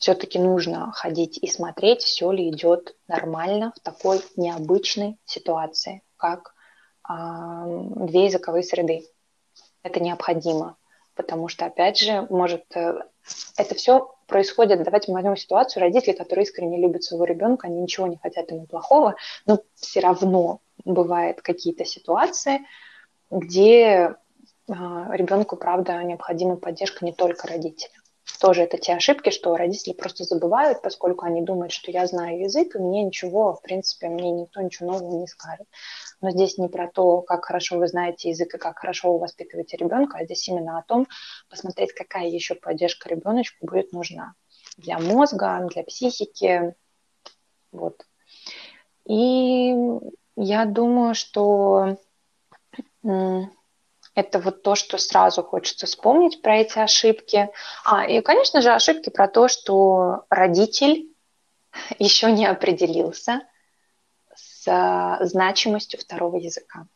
все-таки 0.02 0.40
нужно 0.40 0.90
ходить 0.90 1.38
и 1.40 1.46
смотреть, 1.46 2.02
все 2.02 2.32
ли 2.32 2.48
идет 2.48 2.96
нормально 3.06 3.72
в 3.76 3.80
такой 3.80 4.20
необычной 4.34 5.16
ситуации, 5.24 6.02
как 6.16 6.54
э, 7.08 7.12
две 7.14 8.24
языковые 8.24 8.64
среды. 8.64 9.06
Это 9.84 10.00
необходимо, 10.00 10.76
потому 11.14 11.46
что, 11.46 11.66
опять 11.66 12.00
же, 12.00 12.26
может, 12.30 12.64
э, 12.74 12.94
это 13.56 13.76
все 13.76 14.12
происходит, 14.26 14.82
давайте 14.82 15.12
мы 15.12 15.18
возьмем 15.18 15.36
ситуацию, 15.36 15.82
родители, 15.82 16.14
которые 16.14 16.46
искренне 16.46 16.78
любят 16.78 17.04
своего 17.04 17.24
ребенка, 17.24 17.68
они 17.68 17.80
ничего 17.80 18.08
не 18.08 18.16
хотят 18.16 18.50
ему 18.50 18.66
плохого, 18.66 19.14
но 19.46 19.60
все 19.76 20.00
равно 20.00 20.62
бывают 20.84 21.42
какие-то 21.42 21.84
ситуации, 21.84 22.66
где 23.30 23.68
э, 23.78 24.14
ребенку, 24.66 25.54
правда, 25.56 26.02
необходима 26.02 26.56
поддержка 26.56 27.04
не 27.04 27.12
только 27.12 27.46
родителя 27.46 28.01
тоже 28.42 28.62
это 28.62 28.76
те 28.76 28.94
ошибки, 28.94 29.30
что 29.30 29.56
родители 29.56 29.92
просто 29.92 30.24
забывают, 30.24 30.82
поскольку 30.82 31.24
они 31.24 31.42
думают, 31.42 31.70
что 31.70 31.92
я 31.92 32.08
знаю 32.08 32.40
язык, 32.40 32.74
и 32.74 32.78
мне 32.80 33.04
ничего, 33.04 33.54
в 33.54 33.62
принципе, 33.62 34.08
мне 34.08 34.32
никто 34.32 34.60
ничего 34.60 34.90
нового 34.90 35.16
не 35.20 35.28
скажет. 35.28 35.68
Но 36.20 36.30
здесь 36.32 36.58
не 36.58 36.66
про 36.66 36.90
то, 36.90 37.22
как 37.22 37.44
хорошо 37.44 37.78
вы 37.78 37.86
знаете 37.86 38.30
язык 38.30 38.52
и 38.52 38.58
как 38.58 38.80
хорошо 38.80 39.12
вы 39.12 39.20
воспитываете 39.20 39.76
ребенка, 39.76 40.18
а 40.18 40.24
здесь 40.24 40.48
именно 40.48 40.76
о 40.76 40.82
том, 40.82 41.06
посмотреть, 41.48 41.92
какая 41.92 42.26
еще 42.26 42.56
поддержка 42.56 43.08
ребеночку 43.08 43.64
будет 43.64 43.92
нужна 43.92 44.34
для 44.76 44.98
мозга, 44.98 45.68
для 45.72 45.84
психики. 45.84 46.74
Вот. 47.70 48.04
И 49.06 49.72
я 50.34 50.64
думаю, 50.64 51.14
что 51.14 51.96
Это 54.14 54.38
вот 54.38 54.62
то, 54.62 54.74
что 54.74 54.98
сразу 54.98 55.42
хочется 55.42 55.86
вспомнить 55.86 56.42
про 56.42 56.58
эти 56.58 56.78
ошибки. 56.78 57.48
А, 57.84 58.04
и, 58.04 58.20
конечно 58.20 58.60
же, 58.60 58.70
ошибки 58.70 59.08
про 59.08 59.26
то, 59.26 59.48
что 59.48 60.24
родитель 60.28 61.08
еще 61.98 62.30
не 62.30 62.46
определился 62.46 63.40
с 64.34 64.68
а, 64.68 65.24
значимостью 65.24 65.98
второго 65.98 66.36
языка. 66.36 66.86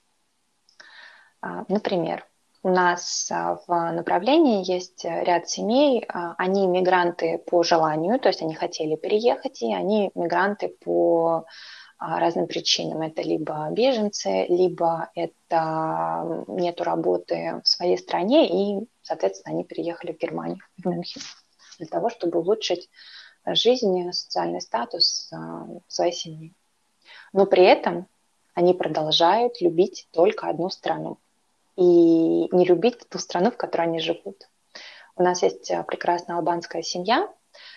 А, 1.40 1.64
например, 1.68 2.26
у 2.62 2.68
нас 2.68 3.30
а, 3.30 3.60
в 3.66 3.92
направлении 3.92 4.70
есть 4.70 5.04
ряд 5.04 5.48
семей, 5.48 6.06
они 6.08 6.66
мигранты 6.66 7.38
по 7.38 7.62
желанию, 7.62 8.18
то 8.20 8.28
есть 8.28 8.42
они 8.42 8.54
хотели 8.54 8.96
переехать, 8.96 9.62
и 9.62 9.72
они 9.72 10.10
мигранты 10.14 10.68
по 10.68 11.46
разным 11.98 12.46
причинам. 12.46 13.02
Это 13.02 13.22
либо 13.22 13.68
беженцы, 13.70 14.46
либо 14.48 15.10
это 15.14 16.44
нету 16.46 16.84
работы 16.84 17.60
в 17.64 17.68
своей 17.68 17.98
стране, 17.98 18.48
и, 18.80 18.86
соответственно, 19.02 19.54
они 19.54 19.64
переехали 19.64 20.12
в 20.12 20.18
Германию, 20.18 20.60
в 20.78 20.86
Мюнхен, 20.86 21.22
для 21.78 21.86
того, 21.86 22.10
чтобы 22.10 22.40
улучшить 22.40 22.90
жизнь, 23.46 24.12
социальный 24.12 24.60
статус 24.60 25.30
своей 25.88 26.12
семьи. 26.12 26.52
Но 27.32 27.46
при 27.46 27.64
этом 27.64 28.06
они 28.54 28.72
продолжают 28.72 29.60
любить 29.60 30.08
только 30.12 30.48
одну 30.48 30.70
страну 30.70 31.18
и 31.76 31.82
не 31.82 32.64
любить 32.64 33.06
ту 33.08 33.18
страну, 33.18 33.50
в 33.50 33.56
которой 33.56 33.82
они 33.82 34.00
живут. 34.00 34.48
У 35.14 35.22
нас 35.22 35.42
есть 35.42 35.70
э, 35.70 35.82
прекрасная 35.84 36.36
албанская 36.36 36.82
семья, 36.82 37.28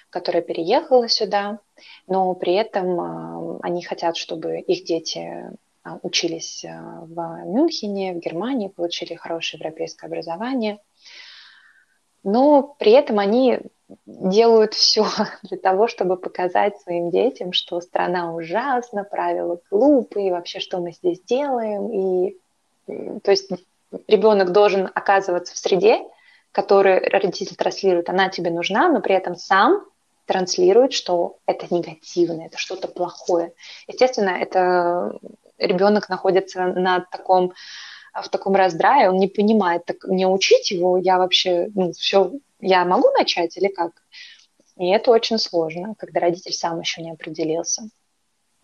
которая 0.09 0.41
переехала 0.41 1.07
сюда, 1.07 1.59
но 2.07 2.33
при 2.35 2.53
этом 2.53 2.99
э, 2.99 3.59
они 3.63 3.83
хотят, 3.83 4.17
чтобы 4.17 4.59
их 4.59 4.85
дети 4.85 5.19
э, 5.19 5.89
учились 6.01 6.63
в 6.63 7.43
Мюнхене, 7.45 8.13
в 8.13 8.19
Германии, 8.19 8.67
получили 8.67 9.15
хорошее 9.15 9.59
европейское 9.59 10.09
образование. 10.09 10.79
Но 12.23 12.75
при 12.79 12.91
этом 12.91 13.19
они 13.19 13.59
делают 14.05 14.73
все 14.73 15.05
для 15.43 15.57
того, 15.57 15.87
чтобы 15.87 16.17
показать 16.17 16.79
своим 16.81 17.09
детям, 17.09 17.53
что 17.53 17.81
страна 17.81 18.33
ужасна, 18.33 19.03
правила 19.03 19.59
глупые, 19.69 20.31
вообще 20.31 20.59
что 20.59 20.79
мы 20.79 20.91
здесь 20.91 21.21
делаем. 21.21 21.91
И, 21.91 22.37
то 23.21 23.31
есть 23.31 23.49
ребенок 24.07 24.51
должен 24.51 24.89
оказываться 24.93 25.53
в 25.53 25.57
среде, 25.57 26.01
которую 26.51 27.01
родитель 27.09 27.55
транслирует, 27.55 28.09
она 28.09 28.29
тебе 28.29 28.51
нужна, 28.51 28.89
но 28.89 29.01
при 29.01 29.15
этом 29.15 29.35
сам 29.35 29.85
транслирует, 30.29 30.93
что 30.93 31.39
это 31.47 31.65
негативно, 31.73 32.43
это 32.43 32.59
что-то 32.59 32.87
плохое. 32.87 33.53
Естественно, 33.87 34.29
это 34.29 35.19
ребенок 35.57 36.07
находится 36.07 36.67
на 36.67 36.99
таком 36.99 37.53
в 38.13 38.29
таком 38.29 38.55
раздрае, 38.55 39.09
он 39.09 39.17
не 39.17 39.27
понимает, 39.27 39.85
так 39.85 40.03
мне 40.03 40.27
учить 40.27 40.71
его, 40.71 40.97
я 40.97 41.17
вообще, 41.17 41.69
ну, 41.75 41.91
все, 41.93 42.31
я 42.59 42.83
могу 42.83 43.09
начать 43.11 43.55
или 43.55 43.67
как? 43.67 43.91
И 44.77 44.87
это 44.87 45.11
очень 45.11 45.37
сложно, 45.37 45.93
когда 45.97 46.19
родитель 46.19 46.53
сам 46.53 46.79
еще 46.79 47.01
не 47.01 47.11
определился. 47.11 47.83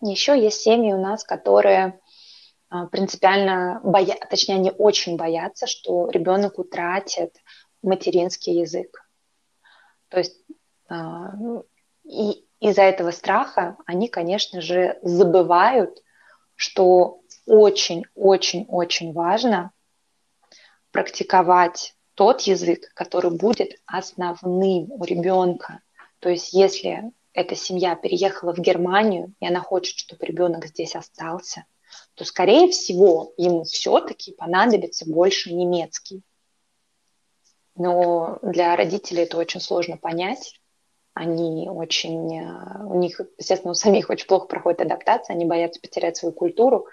Еще 0.00 0.38
есть 0.38 0.60
семьи 0.60 0.92
у 0.92 1.00
нас, 1.00 1.24
которые 1.24 2.00
а, 2.68 2.86
принципиально 2.86 3.80
боятся, 3.84 4.26
точнее, 4.28 4.56
они 4.56 4.72
очень 4.76 5.16
боятся, 5.16 5.66
что 5.66 6.10
ребенок 6.10 6.58
утратит 6.58 7.36
материнский 7.82 8.60
язык. 8.60 9.06
То 10.08 10.18
есть 10.18 10.36
и 12.04 12.44
из-за 12.60 12.82
этого 12.82 13.10
страха 13.10 13.76
они, 13.86 14.08
конечно 14.08 14.60
же, 14.60 14.98
забывают, 15.02 16.02
что 16.54 17.20
очень-очень-очень 17.46 19.12
важно 19.12 19.72
практиковать 20.90 21.94
тот 22.14 22.42
язык, 22.42 22.92
который 22.94 23.30
будет 23.30 23.80
основным 23.84 24.90
у 24.90 25.04
ребенка. 25.04 25.80
То 26.20 26.30
есть 26.30 26.52
если 26.52 27.12
эта 27.34 27.54
семья 27.54 27.94
переехала 27.94 28.54
в 28.54 28.58
Германию, 28.58 29.34
и 29.40 29.46
она 29.46 29.60
хочет, 29.60 29.98
чтобы 29.98 30.24
ребенок 30.24 30.66
здесь 30.66 30.96
остался– 30.96 31.66
то, 32.14 32.24
скорее 32.24 32.70
всего, 32.70 33.34
ему 33.36 33.64
все-таки 33.64 34.32
понадобится 34.32 35.08
больше 35.08 35.52
немецкий. 35.52 36.22
Но 37.74 38.38
для 38.42 38.74
родителей 38.74 39.24
это 39.24 39.36
очень 39.36 39.60
сложно 39.60 39.98
понять. 39.98 40.58
Они 41.16 41.66
очень, 41.70 42.40
э, 42.40 42.84
у 42.84 42.98
них, 42.98 43.18
естественно, 43.38 43.70
у 43.70 43.74
самих 43.74 44.10
очень 44.10 44.26
плохо 44.26 44.48
проходит 44.48 44.82
адаптация, 44.82 45.32
они 45.32 45.46
боятся 45.46 45.80
потерять 45.80 46.18
свою 46.18 46.34
культуру. 46.34 46.88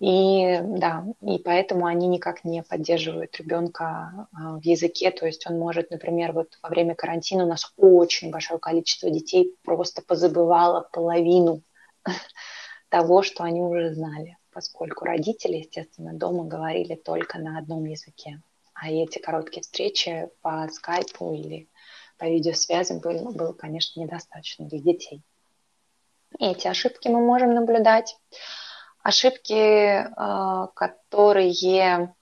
И 0.00 0.58
да, 0.62 1.04
и 1.20 1.36
поэтому 1.38 1.84
они 1.84 2.08
никак 2.08 2.44
не 2.44 2.62
поддерживают 2.62 3.36
ребенка 3.36 4.26
э, 4.32 4.56
в 4.56 4.62
языке. 4.64 5.10
То 5.10 5.26
есть 5.26 5.46
он 5.46 5.58
может, 5.58 5.90
например, 5.90 6.32
вот 6.32 6.58
во 6.62 6.70
время 6.70 6.94
карантина 6.94 7.44
у 7.44 7.46
нас 7.46 7.74
очень 7.76 8.30
большое 8.30 8.58
количество 8.58 9.10
детей 9.10 9.54
просто 9.64 10.00
позабывало 10.00 10.88
половину 10.90 11.60
того, 12.88 13.22
что 13.22 13.44
они 13.44 13.60
уже 13.60 13.92
знали, 13.92 14.38
поскольку 14.50 15.04
родители, 15.04 15.58
естественно, 15.58 16.14
дома 16.14 16.44
говорили 16.44 16.94
только 16.94 17.38
на 17.38 17.58
одном 17.58 17.84
языке. 17.84 18.40
А 18.72 18.90
эти 18.90 19.18
короткие 19.18 19.60
встречи 19.60 20.30
по 20.40 20.66
скайпу 20.72 21.34
или 21.34 21.68
по 22.18 22.24
видеосвязи 22.24 22.98
были, 23.00 23.18
ну, 23.18 23.32
было, 23.32 23.52
конечно, 23.52 24.00
недостаточно 24.00 24.66
для 24.66 24.78
детей. 24.78 25.22
И 26.38 26.46
эти 26.46 26.66
ошибки 26.66 27.08
мы 27.08 27.20
можем 27.20 27.54
наблюдать. 27.54 28.18
Ошибки, 29.02 29.52
э, 29.52 30.68
которые 30.74 32.14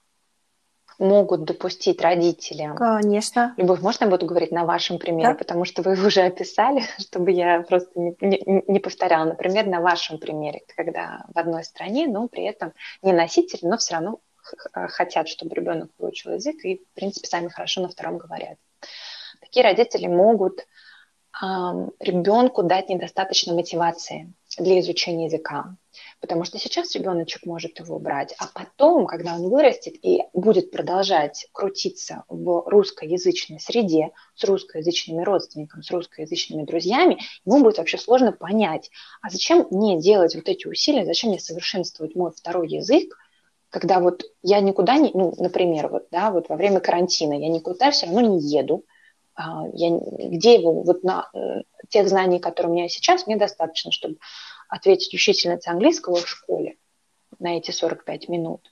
могут 0.99 1.45
допустить 1.45 2.01
родители? 2.01 2.71
Конечно. 2.75 3.53
Любовь, 3.57 3.81
можно 3.81 4.05
я 4.05 4.09
буду 4.09 4.25
говорить 4.25 4.51
на 4.51 4.65
вашем 4.65 4.99
примере, 4.99 5.29
да? 5.29 5.35
потому 5.35 5.65
что 5.65 5.81
вы 5.81 5.93
уже 6.05 6.21
описали, 6.21 6.83
чтобы 6.99 7.31
я 7.31 7.61
просто 7.61 7.89
не, 7.99 8.15
не, 8.21 8.63
не 8.67 8.79
повторяла. 8.79 9.25
Например, 9.25 9.65
на 9.65 9.81
вашем 9.81 10.17
примере, 10.19 10.61
когда 10.75 11.25
в 11.33 11.37
одной 11.37 11.63
стране, 11.63 12.07
но 12.07 12.27
при 12.27 12.43
этом 12.43 12.73
не 13.01 13.13
носитель, 13.13 13.59
но 13.63 13.77
все 13.77 13.95
равно 13.95 14.19
хотят, 14.73 15.29
чтобы 15.29 15.55
ребенок 15.55 15.89
выучил 15.97 16.33
язык 16.33 16.63
и, 16.65 16.83
в 16.91 16.95
принципе, 16.95 17.27
сами 17.27 17.47
хорошо 17.47 17.81
на 17.81 17.87
втором 17.87 18.17
говорят. 18.17 18.57
Такие 19.43 19.63
родители 19.63 20.07
могут 20.07 20.65
ребенку 21.41 22.63
дать 22.63 22.89
недостаточно 22.89 23.53
мотивации 23.53 24.33
для 24.57 24.79
изучения 24.79 25.25
языка 25.25 25.75
потому 26.19 26.43
что 26.45 26.57
сейчас 26.57 26.95
ребеночек 26.95 27.45
может 27.45 27.79
его 27.79 27.99
брать, 27.99 28.33
а 28.39 28.45
потом, 28.47 29.05
когда 29.05 29.35
он 29.35 29.49
вырастет 29.49 29.93
и 30.01 30.23
будет 30.33 30.71
продолжать 30.71 31.47
крутиться 31.51 32.23
в 32.27 32.63
русскоязычной 32.67 33.59
среде 33.59 34.11
с 34.35 34.43
русскоязычными 34.43 35.23
родственниками, 35.23 35.81
с 35.81 35.91
русскоязычными 35.91 36.63
друзьями, 36.63 37.19
ему 37.45 37.61
будет 37.61 37.77
вообще 37.77 37.97
сложно 37.97 38.31
понять, 38.31 38.89
а 39.21 39.29
зачем 39.29 39.67
мне 39.69 39.99
делать 39.99 40.35
вот 40.35 40.47
эти 40.47 40.67
усилия, 40.67 41.05
зачем 41.05 41.29
мне 41.29 41.39
совершенствовать 41.39 42.15
мой 42.15 42.31
второй 42.31 42.69
язык, 42.69 43.17
когда 43.69 43.99
вот 43.99 44.23
я 44.43 44.59
никуда 44.59 44.97
не, 44.97 45.11
ну, 45.13 45.33
например, 45.37 45.87
вот, 45.87 46.07
да, 46.11 46.31
вот 46.31 46.47
во 46.47 46.55
время 46.55 46.79
карантина 46.79 47.33
я 47.33 47.49
никуда 47.49 47.91
все 47.91 48.05
равно 48.05 48.21
не 48.21 48.39
еду, 48.39 48.85
я, 49.37 49.89
где 50.29 50.55
его, 50.55 50.83
вот 50.83 51.03
на 51.03 51.29
э, 51.33 51.63
тех 51.89 52.07
знаний, 52.07 52.39
которые 52.39 52.71
у 52.71 52.75
меня 52.75 52.89
сейчас, 52.89 53.25
мне 53.25 53.35
достаточно, 53.35 53.91
чтобы 53.91 54.17
ответить 54.69 55.13
учительнице 55.13 55.69
английского 55.69 56.15
в 56.17 56.27
школе 56.27 56.77
на 57.39 57.57
эти 57.57 57.71
45 57.71 58.29
минут. 58.29 58.71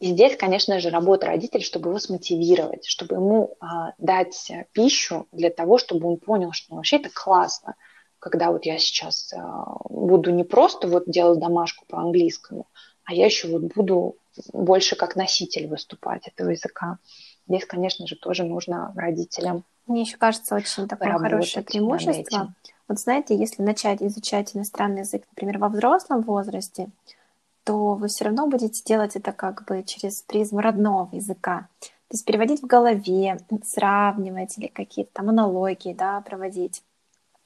И 0.00 0.08
здесь, 0.08 0.36
конечно 0.36 0.80
же, 0.80 0.90
работа 0.90 1.26
родителей, 1.26 1.62
чтобы 1.62 1.90
его 1.90 1.98
смотивировать, 1.98 2.86
чтобы 2.86 3.16
ему 3.16 3.56
а, 3.60 3.92
дать 3.98 4.50
пищу 4.72 5.28
для 5.30 5.50
того, 5.50 5.78
чтобы 5.78 6.08
он 6.08 6.16
понял, 6.16 6.52
что 6.52 6.74
вообще 6.74 6.96
это 6.96 7.10
классно, 7.10 7.76
когда 8.18 8.50
вот 8.50 8.66
я 8.66 8.78
сейчас 8.78 9.32
а, 9.32 9.76
буду 9.88 10.32
не 10.32 10.42
просто 10.42 10.88
вот 10.88 11.04
делать 11.06 11.38
домашку 11.38 11.86
по 11.86 12.00
английскому, 12.00 12.66
а 13.04 13.14
я 13.14 13.26
еще 13.26 13.48
вот 13.48 13.72
буду 13.74 14.16
больше 14.52 14.96
как 14.96 15.16
носитель 15.16 15.68
выступать 15.68 16.26
этого 16.26 16.50
языка. 16.50 16.98
Здесь, 17.48 17.64
конечно 17.64 18.06
же, 18.06 18.16
тоже 18.16 18.44
нужно 18.44 18.92
родителям. 18.94 19.64
Мне 19.86 20.02
еще 20.02 20.18
кажется 20.18 20.54
очень 20.54 20.86
такое 20.86 21.16
хорошее 21.18 21.64
преимущество 21.64 22.54
вот 22.88 22.98
знаете, 22.98 23.36
если 23.36 23.62
начать 23.62 24.02
изучать 24.02 24.56
иностранный 24.56 25.00
язык, 25.00 25.22
например, 25.30 25.58
во 25.58 25.68
взрослом 25.68 26.22
возрасте, 26.22 26.88
то 27.64 27.94
вы 27.94 28.08
все 28.08 28.24
равно 28.24 28.46
будете 28.46 28.82
делать 28.82 29.14
это 29.14 29.32
как 29.32 29.66
бы 29.66 29.82
через 29.82 30.22
призму 30.22 30.60
родного 30.60 31.14
языка. 31.14 31.68
То 31.80 32.14
есть 32.14 32.24
переводить 32.24 32.62
в 32.62 32.66
голове, 32.66 33.38
сравнивать 33.62 34.56
или 34.56 34.68
какие-то 34.68 35.10
там 35.12 35.28
аналогии 35.28 35.92
да, 35.92 36.22
проводить. 36.22 36.82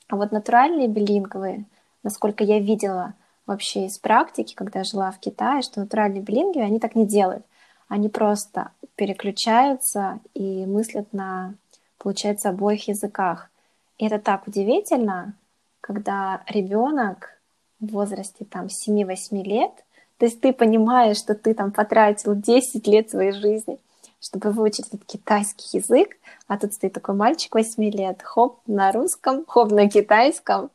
А 0.06 0.14
вот 0.14 0.30
натуральные 0.30 0.86
билингвы, 0.86 1.64
насколько 2.04 2.44
я 2.44 2.60
видела 2.60 3.14
вообще 3.44 3.86
из 3.86 3.98
практики, 3.98 4.54
когда 4.54 4.84
жила 4.84 5.10
в 5.10 5.18
Китае, 5.18 5.62
что 5.62 5.80
натуральные 5.80 6.22
билингвы, 6.22 6.62
они 6.62 6.78
так 6.78 6.94
не 6.94 7.04
делают. 7.04 7.44
Они 7.92 8.08
просто 8.08 8.70
переключаются 8.96 10.18
и 10.32 10.64
мыслят 10.64 11.12
на, 11.12 11.52
получается, 11.98 12.48
обоих 12.48 12.88
языках. 12.88 13.50
И 13.98 14.06
это 14.06 14.18
так 14.18 14.46
удивительно, 14.46 15.34
когда 15.82 16.40
ребенок 16.48 17.38
в 17.80 17.88
возрасте 17.88 18.46
там 18.46 18.68
7-8 18.68 19.42
лет 19.42 19.72
То 20.16 20.24
есть 20.24 20.40
ты 20.40 20.54
понимаешь, 20.54 21.18
что 21.18 21.34
ты 21.34 21.52
там 21.52 21.70
потратил 21.70 22.34
10 22.34 22.86
лет 22.86 23.10
своей 23.10 23.32
жизни, 23.32 23.78
чтобы 24.22 24.52
выучить 24.52 24.88
этот 24.88 25.04
китайский 25.04 25.76
язык, 25.76 26.16
а 26.48 26.56
тут 26.56 26.72
стоит 26.72 26.94
такой 26.94 27.14
мальчик 27.14 27.54
8 27.54 27.84
лет, 27.90 28.22
хоп, 28.22 28.60
на 28.66 28.90
русском, 28.92 29.44
хоп, 29.46 29.70
на 29.70 29.86
китайском, 29.90 30.70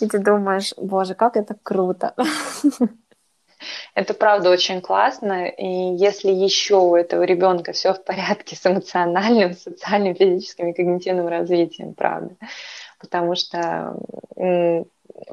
и 0.00 0.08
ты 0.08 0.18
думаешь, 0.18 0.74
боже, 0.76 1.14
как 1.14 1.36
это 1.36 1.54
круто. 1.62 2.12
Это 3.94 4.14
правда 4.14 4.50
очень 4.50 4.80
классно, 4.80 5.46
и 5.46 5.66
если 5.96 6.30
еще 6.30 6.76
у 6.76 6.96
этого 6.96 7.22
ребенка 7.22 7.72
все 7.72 7.94
в 7.94 8.04
порядке 8.04 8.56
с 8.56 8.66
эмоциональным, 8.66 9.54
социальным, 9.54 10.14
физическим 10.14 10.68
и 10.68 10.72
когнитивным 10.72 11.28
развитием, 11.28 11.94
правда. 11.94 12.34
Потому 12.98 13.34
что 13.34 13.96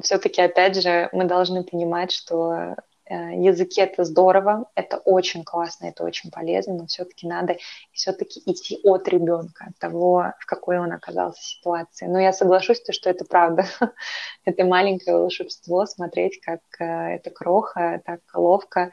все-таки, 0.01 0.41
опять 0.41 0.81
же, 0.81 1.09
мы 1.11 1.25
должны 1.25 1.63
понимать, 1.63 2.11
что 2.11 2.75
Э, 3.11 3.35
языки 3.35 3.81
это 3.81 4.05
здорово, 4.05 4.69
это 4.73 4.95
очень 4.97 5.43
классно, 5.43 5.87
это 5.87 6.05
очень 6.05 6.31
полезно, 6.31 6.75
но 6.75 6.85
все-таки 6.85 7.27
надо 7.27 7.57
все-таки 7.91 8.41
идти 8.45 8.79
от 8.85 9.05
ребенка, 9.09 9.65
от 9.69 9.77
того, 9.79 10.31
в 10.39 10.45
какой 10.45 10.79
он 10.79 10.93
оказался 10.93 11.43
ситуации. 11.43 12.05
Но 12.05 12.21
я 12.21 12.31
соглашусь, 12.31 12.81
что 12.89 13.09
это 13.09 13.25
правда. 13.25 13.65
это 14.45 14.63
маленькое 14.63 15.17
волшебство, 15.17 15.85
смотреть, 15.85 16.39
как 16.39 16.61
э, 16.79 17.15
эта 17.15 17.31
кроха 17.31 18.01
так 18.05 18.21
ловко 18.33 18.91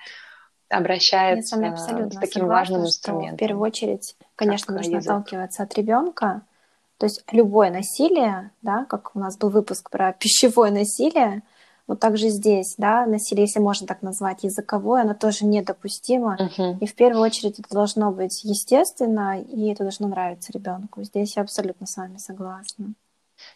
обращается 0.69 1.57
с 1.57 1.61
таким 1.61 1.77
согласна, 1.77 2.47
важным 2.47 2.81
инструментом. 2.83 3.37
в 3.37 3.39
первую 3.39 3.63
очередь, 3.63 4.17
конечно, 4.35 4.75
нужно 4.75 4.97
язык. 4.97 5.13
отталкиваться 5.13 5.63
от 5.63 5.75
ребенка. 5.75 6.43
То 6.99 7.07
есть 7.07 7.23
любое 7.31 7.71
насилие, 7.71 8.51
да, 8.63 8.85
как 8.87 9.15
у 9.15 9.21
нас 9.21 9.39
был 9.39 9.51
выпуск 9.51 9.91
про 9.91 10.13
пищевое 10.19 10.73
насилие, 10.73 11.43
вот 11.89 12.01
также 12.01 12.29
здесь, 12.29 12.75
да, 12.77 13.07
насилие, 13.07 13.47
если 13.47 13.61
можно 13.61 13.87
так 13.87 14.03
назвать, 14.03 14.45
языковое, 14.45 15.03
оно 15.03 15.15
тоже 15.15 15.47
недопустимо. 15.47 16.37
Uh-huh. 16.39 16.77
И 16.81 16.87
в 16.87 16.95
первую 16.95 17.23
очередь 17.23 17.59
это 17.59 17.71
должно 17.71 18.13
быть 18.13 18.45
естественно, 18.45 19.41
и 19.41 19.73
это 19.73 19.85
должно 19.85 20.07
нравиться 20.07 20.53
ребенку. 20.53 21.03
Здесь 21.03 21.37
я 21.37 21.43
абсолютно 21.43 21.87
с 21.87 21.97
вами 21.97 22.19
согласна. 22.19 22.93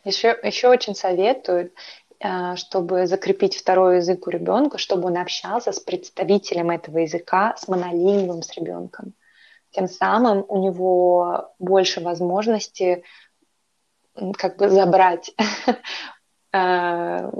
Еще, 0.04 0.34
еще 0.42 0.68
очень 0.68 0.94
советую, 0.94 1.72
э, 2.20 2.56
чтобы 2.56 3.06
закрепить 3.06 3.54
второй 3.54 3.96
язык 3.96 4.26
у 4.26 4.30
ребенка, 4.30 4.78
чтобы 4.78 5.08
он 5.08 5.18
общался 5.18 5.70
с 5.70 5.78
представителем 5.78 6.70
этого 6.70 6.98
языка, 6.98 7.54
с 7.58 7.68
монолингвом, 7.68 8.42
с 8.42 8.50
ребенком. 8.56 9.12
Тем 9.72 9.88
самым 9.88 10.46
у 10.48 10.62
него 10.62 11.52
больше 11.58 12.00
возможности 12.00 13.04
как 14.38 14.56
бы 14.56 14.70
забрать 14.70 15.34
э, 16.54 17.30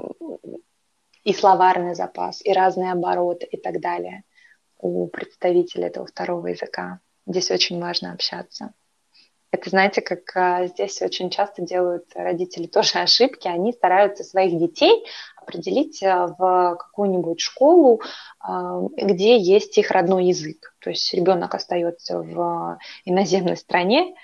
и 1.23 1.33
словарный 1.33 1.95
запас, 1.95 2.41
и 2.43 2.51
разные 2.51 2.91
обороты 2.91 3.45
и 3.45 3.57
так 3.57 3.79
далее 3.79 4.23
у 4.77 5.07
представителя 5.07 5.87
этого 5.87 6.05
второго 6.05 6.47
языка. 6.47 6.99
Здесь 7.25 7.51
очень 7.51 7.79
важно 7.79 8.11
общаться. 8.11 8.73
Это, 9.53 9.69
знаете, 9.69 10.01
как 10.01 10.35
а, 10.35 10.65
здесь 10.65 11.01
очень 11.01 11.29
часто 11.29 11.61
делают 11.61 12.05
родители 12.15 12.65
тоже 12.65 12.97
ошибки. 12.97 13.47
Они 13.47 13.71
стараются 13.71 14.23
своих 14.23 14.57
детей 14.57 15.05
определить 15.39 16.01
а, 16.03 16.27
в 16.27 16.75
какую-нибудь 16.75 17.39
школу, 17.39 18.01
а, 18.39 18.81
где 18.97 19.37
есть 19.37 19.77
их 19.77 19.91
родной 19.91 20.25
язык. 20.25 20.75
То 20.79 20.89
есть 20.89 21.13
ребенок 21.13 21.53
остается 21.53 22.19
в 22.19 22.79
иноземной 23.05 23.55
стране, 23.55 24.15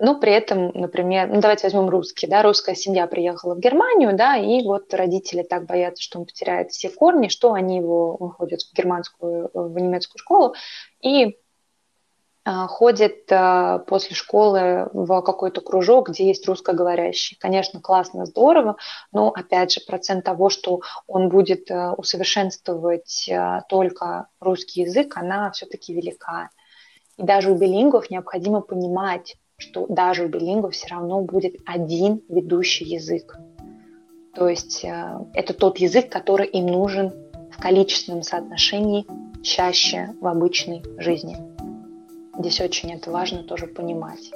но 0.00 0.18
при 0.18 0.32
этом, 0.32 0.68
например, 0.74 1.28
ну 1.28 1.40
давайте 1.40 1.66
возьмем 1.66 1.88
русский, 1.88 2.26
да, 2.26 2.42
русская 2.42 2.74
семья 2.74 3.06
приехала 3.06 3.54
в 3.54 3.60
Германию, 3.60 4.16
да, 4.16 4.36
и 4.36 4.62
вот 4.62 4.92
родители 4.94 5.42
так 5.42 5.66
боятся, 5.66 6.02
что 6.02 6.18
он 6.18 6.26
потеряет 6.26 6.70
все 6.70 6.88
корни, 6.88 7.28
что 7.28 7.52
они 7.52 7.76
его 7.76 8.16
выходят 8.16 8.62
в 8.62 8.72
германскую, 8.74 9.50
в 9.52 9.78
немецкую 9.78 10.18
школу 10.18 10.54
и 11.00 11.36
а, 12.44 12.66
ходит 12.66 13.30
а, 13.30 13.78
после 13.80 14.16
школы 14.16 14.88
в 14.92 15.20
какой-то 15.22 15.60
кружок, 15.60 16.08
где 16.08 16.26
есть 16.26 16.48
русскоговорящий. 16.48 17.36
Конечно, 17.38 17.80
классно, 17.80 18.26
здорово, 18.26 18.76
но, 19.12 19.28
опять 19.28 19.72
же, 19.72 19.80
процент 19.86 20.24
того, 20.24 20.48
что 20.48 20.80
он 21.06 21.28
будет 21.28 21.70
а, 21.70 21.92
усовершенствовать 21.92 23.30
только 23.68 24.26
русский 24.40 24.82
язык, 24.82 25.16
она 25.16 25.52
все-таки 25.52 25.94
велика. 25.94 26.50
И 27.16 27.22
даже 27.22 27.52
у 27.52 27.54
билингвов 27.54 28.10
необходимо 28.10 28.60
понимать, 28.60 29.36
что 29.62 29.86
даже 29.88 30.24
у 30.24 30.28
билингвов 30.28 30.74
все 30.74 30.88
равно 30.88 31.20
будет 31.22 31.54
один 31.64 32.20
ведущий 32.28 32.84
язык. 32.84 33.38
То 34.34 34.48
есть 34.48 34.84
э, 34.84 35.18
это 35.34 35.54
тот 35.54 35.78
язык, 35.78 36.08
который 36.10 36.46
им 36.46 36.66
нужен 36.66 37.12
в 37.50 37.60
количественном 37.60 38.22
соотношении 38.22 39.06
чаще 39.42 40.14
в 40.20 40.26
обычной 40.26 40.82
жизни. 40.98 41.36
Здесь 42.38 42.60
очень 42.60 42.92
это 42.92 43.10
важно 43.10 43.44
тоже 43.44 43.66
понимать, 43.66 44.32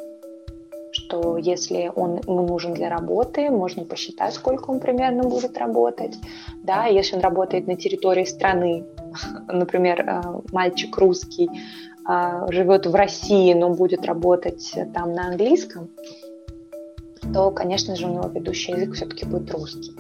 что 0.93 1.39
если 1.39 1.91
он 1.95 2.19
ему 2.19 2.47
нужен 2.47 2.75
для 2.75 2.89
работы, 2.89 3.51
можно 3.51 3.85
посчитать, 3.85 4.35
сколько 4.35 4.71
он 4.71 4.81
примерно 4.81 5.25
будет 5.25 5.59
работать. 5.59 6.17
Да, 6.63 6.87
если 6.87 7.17
он 7.17 7.23
работает 7.23 7.67
на 7.67 7.77
территории 7.77 8.25
страны, 8.25 8.85
например, 9.49 10.01
э, 10.01 10.23
мальчик 10.53 10.97
русский, 10.99 11.51
живет 12.51 12.87
в 12.87 12.95
России, 12.95 13.53
но 13.55 13.71
будет 13.71 14.07
работать 14.07 14.75
там 14.95 15.13
на 15.13 15.29
английском, 15.29 15.91
то, 17.33 17.51
конечно 17.51 17.97
же, 17.97 18.07
у 18.07 18.13
него 18.13 18.29
ведущий 18.29 18.73
язык 18.73 18.95
все-таки 18.95 19.25
будет 19.25 19.51
русский. 19.51 19.93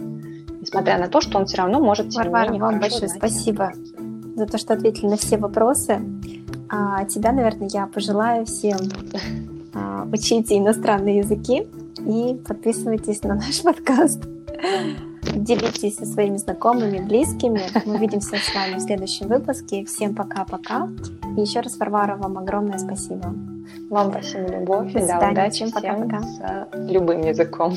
Несмотря 0.60 0.98
на 0.98 1.08
то, 1.08 1.20
что 1.20 1.38
он 1.38 1.46
все 1.46 1.58
равно 1.58 1.80
может... 1.80 2.14
Варвара, 2.14 2.52
вам 2.54 2.80
большое 2.80 3.08
спасибо 3.08 3.72
за 4.36 4.46
то, 4.46 4.58
что 4.58 4.74
ответили 4.74 5.06
на 5.06 5.16
все 5.16 5.36
вопросы. 5.36 6.00
А 6.68 7.04
тебя, 7.04 7.32
наверное, 7.32 7.68
я 7.68 7.86
пожелаю 7.86 8.44
всем 8.44 8.78
а, 9.74 10.06
учите 10.12 10.58
иностранные 10.58 11.18
языки 11.18 11.68
и 12.00 12.34
подписывайтесь 12.46 13.22
на 13.22 13.34
наш 13.34 13.62
подкаст. 13.62 14.22
Делитесь 15.36 15.96
со 15.96 16.06
своими 16.06 16.38
знакомыми, 16.38 16.98
близкими. 16.98 17.60
Мы 17.84 17.96
увидимся 17.96 18.36
с 18.36 18.54
вами 18.54 18.76
в 18.76 18.80
следующем 18.80 19.28
выпуске. 19.28 19.84
Всем 19.84 20.14
пока-пока. 20.14 20.88
И 21.36 21.40
еще 21.42 21.60
раз, 21.60 21.76
Варвара, 21.76 22.16
вам 22.16 22.38
огромное 22.38 22.78
спасибо. 22.78 23.34
Вам 23.90 24.10
спасибо, 24.12 24.48
Любовь. 24.48 24.92
До 24.94 25.00
свидания. 25.00 25.20
Да, 25.20 25.30
удачи 25.30 25.66
всем, 25.66 25.72
пока-пока. 25.72 26.22
с 26.22 26.90
любым 26.90 27.20
языком. 27.20 27.74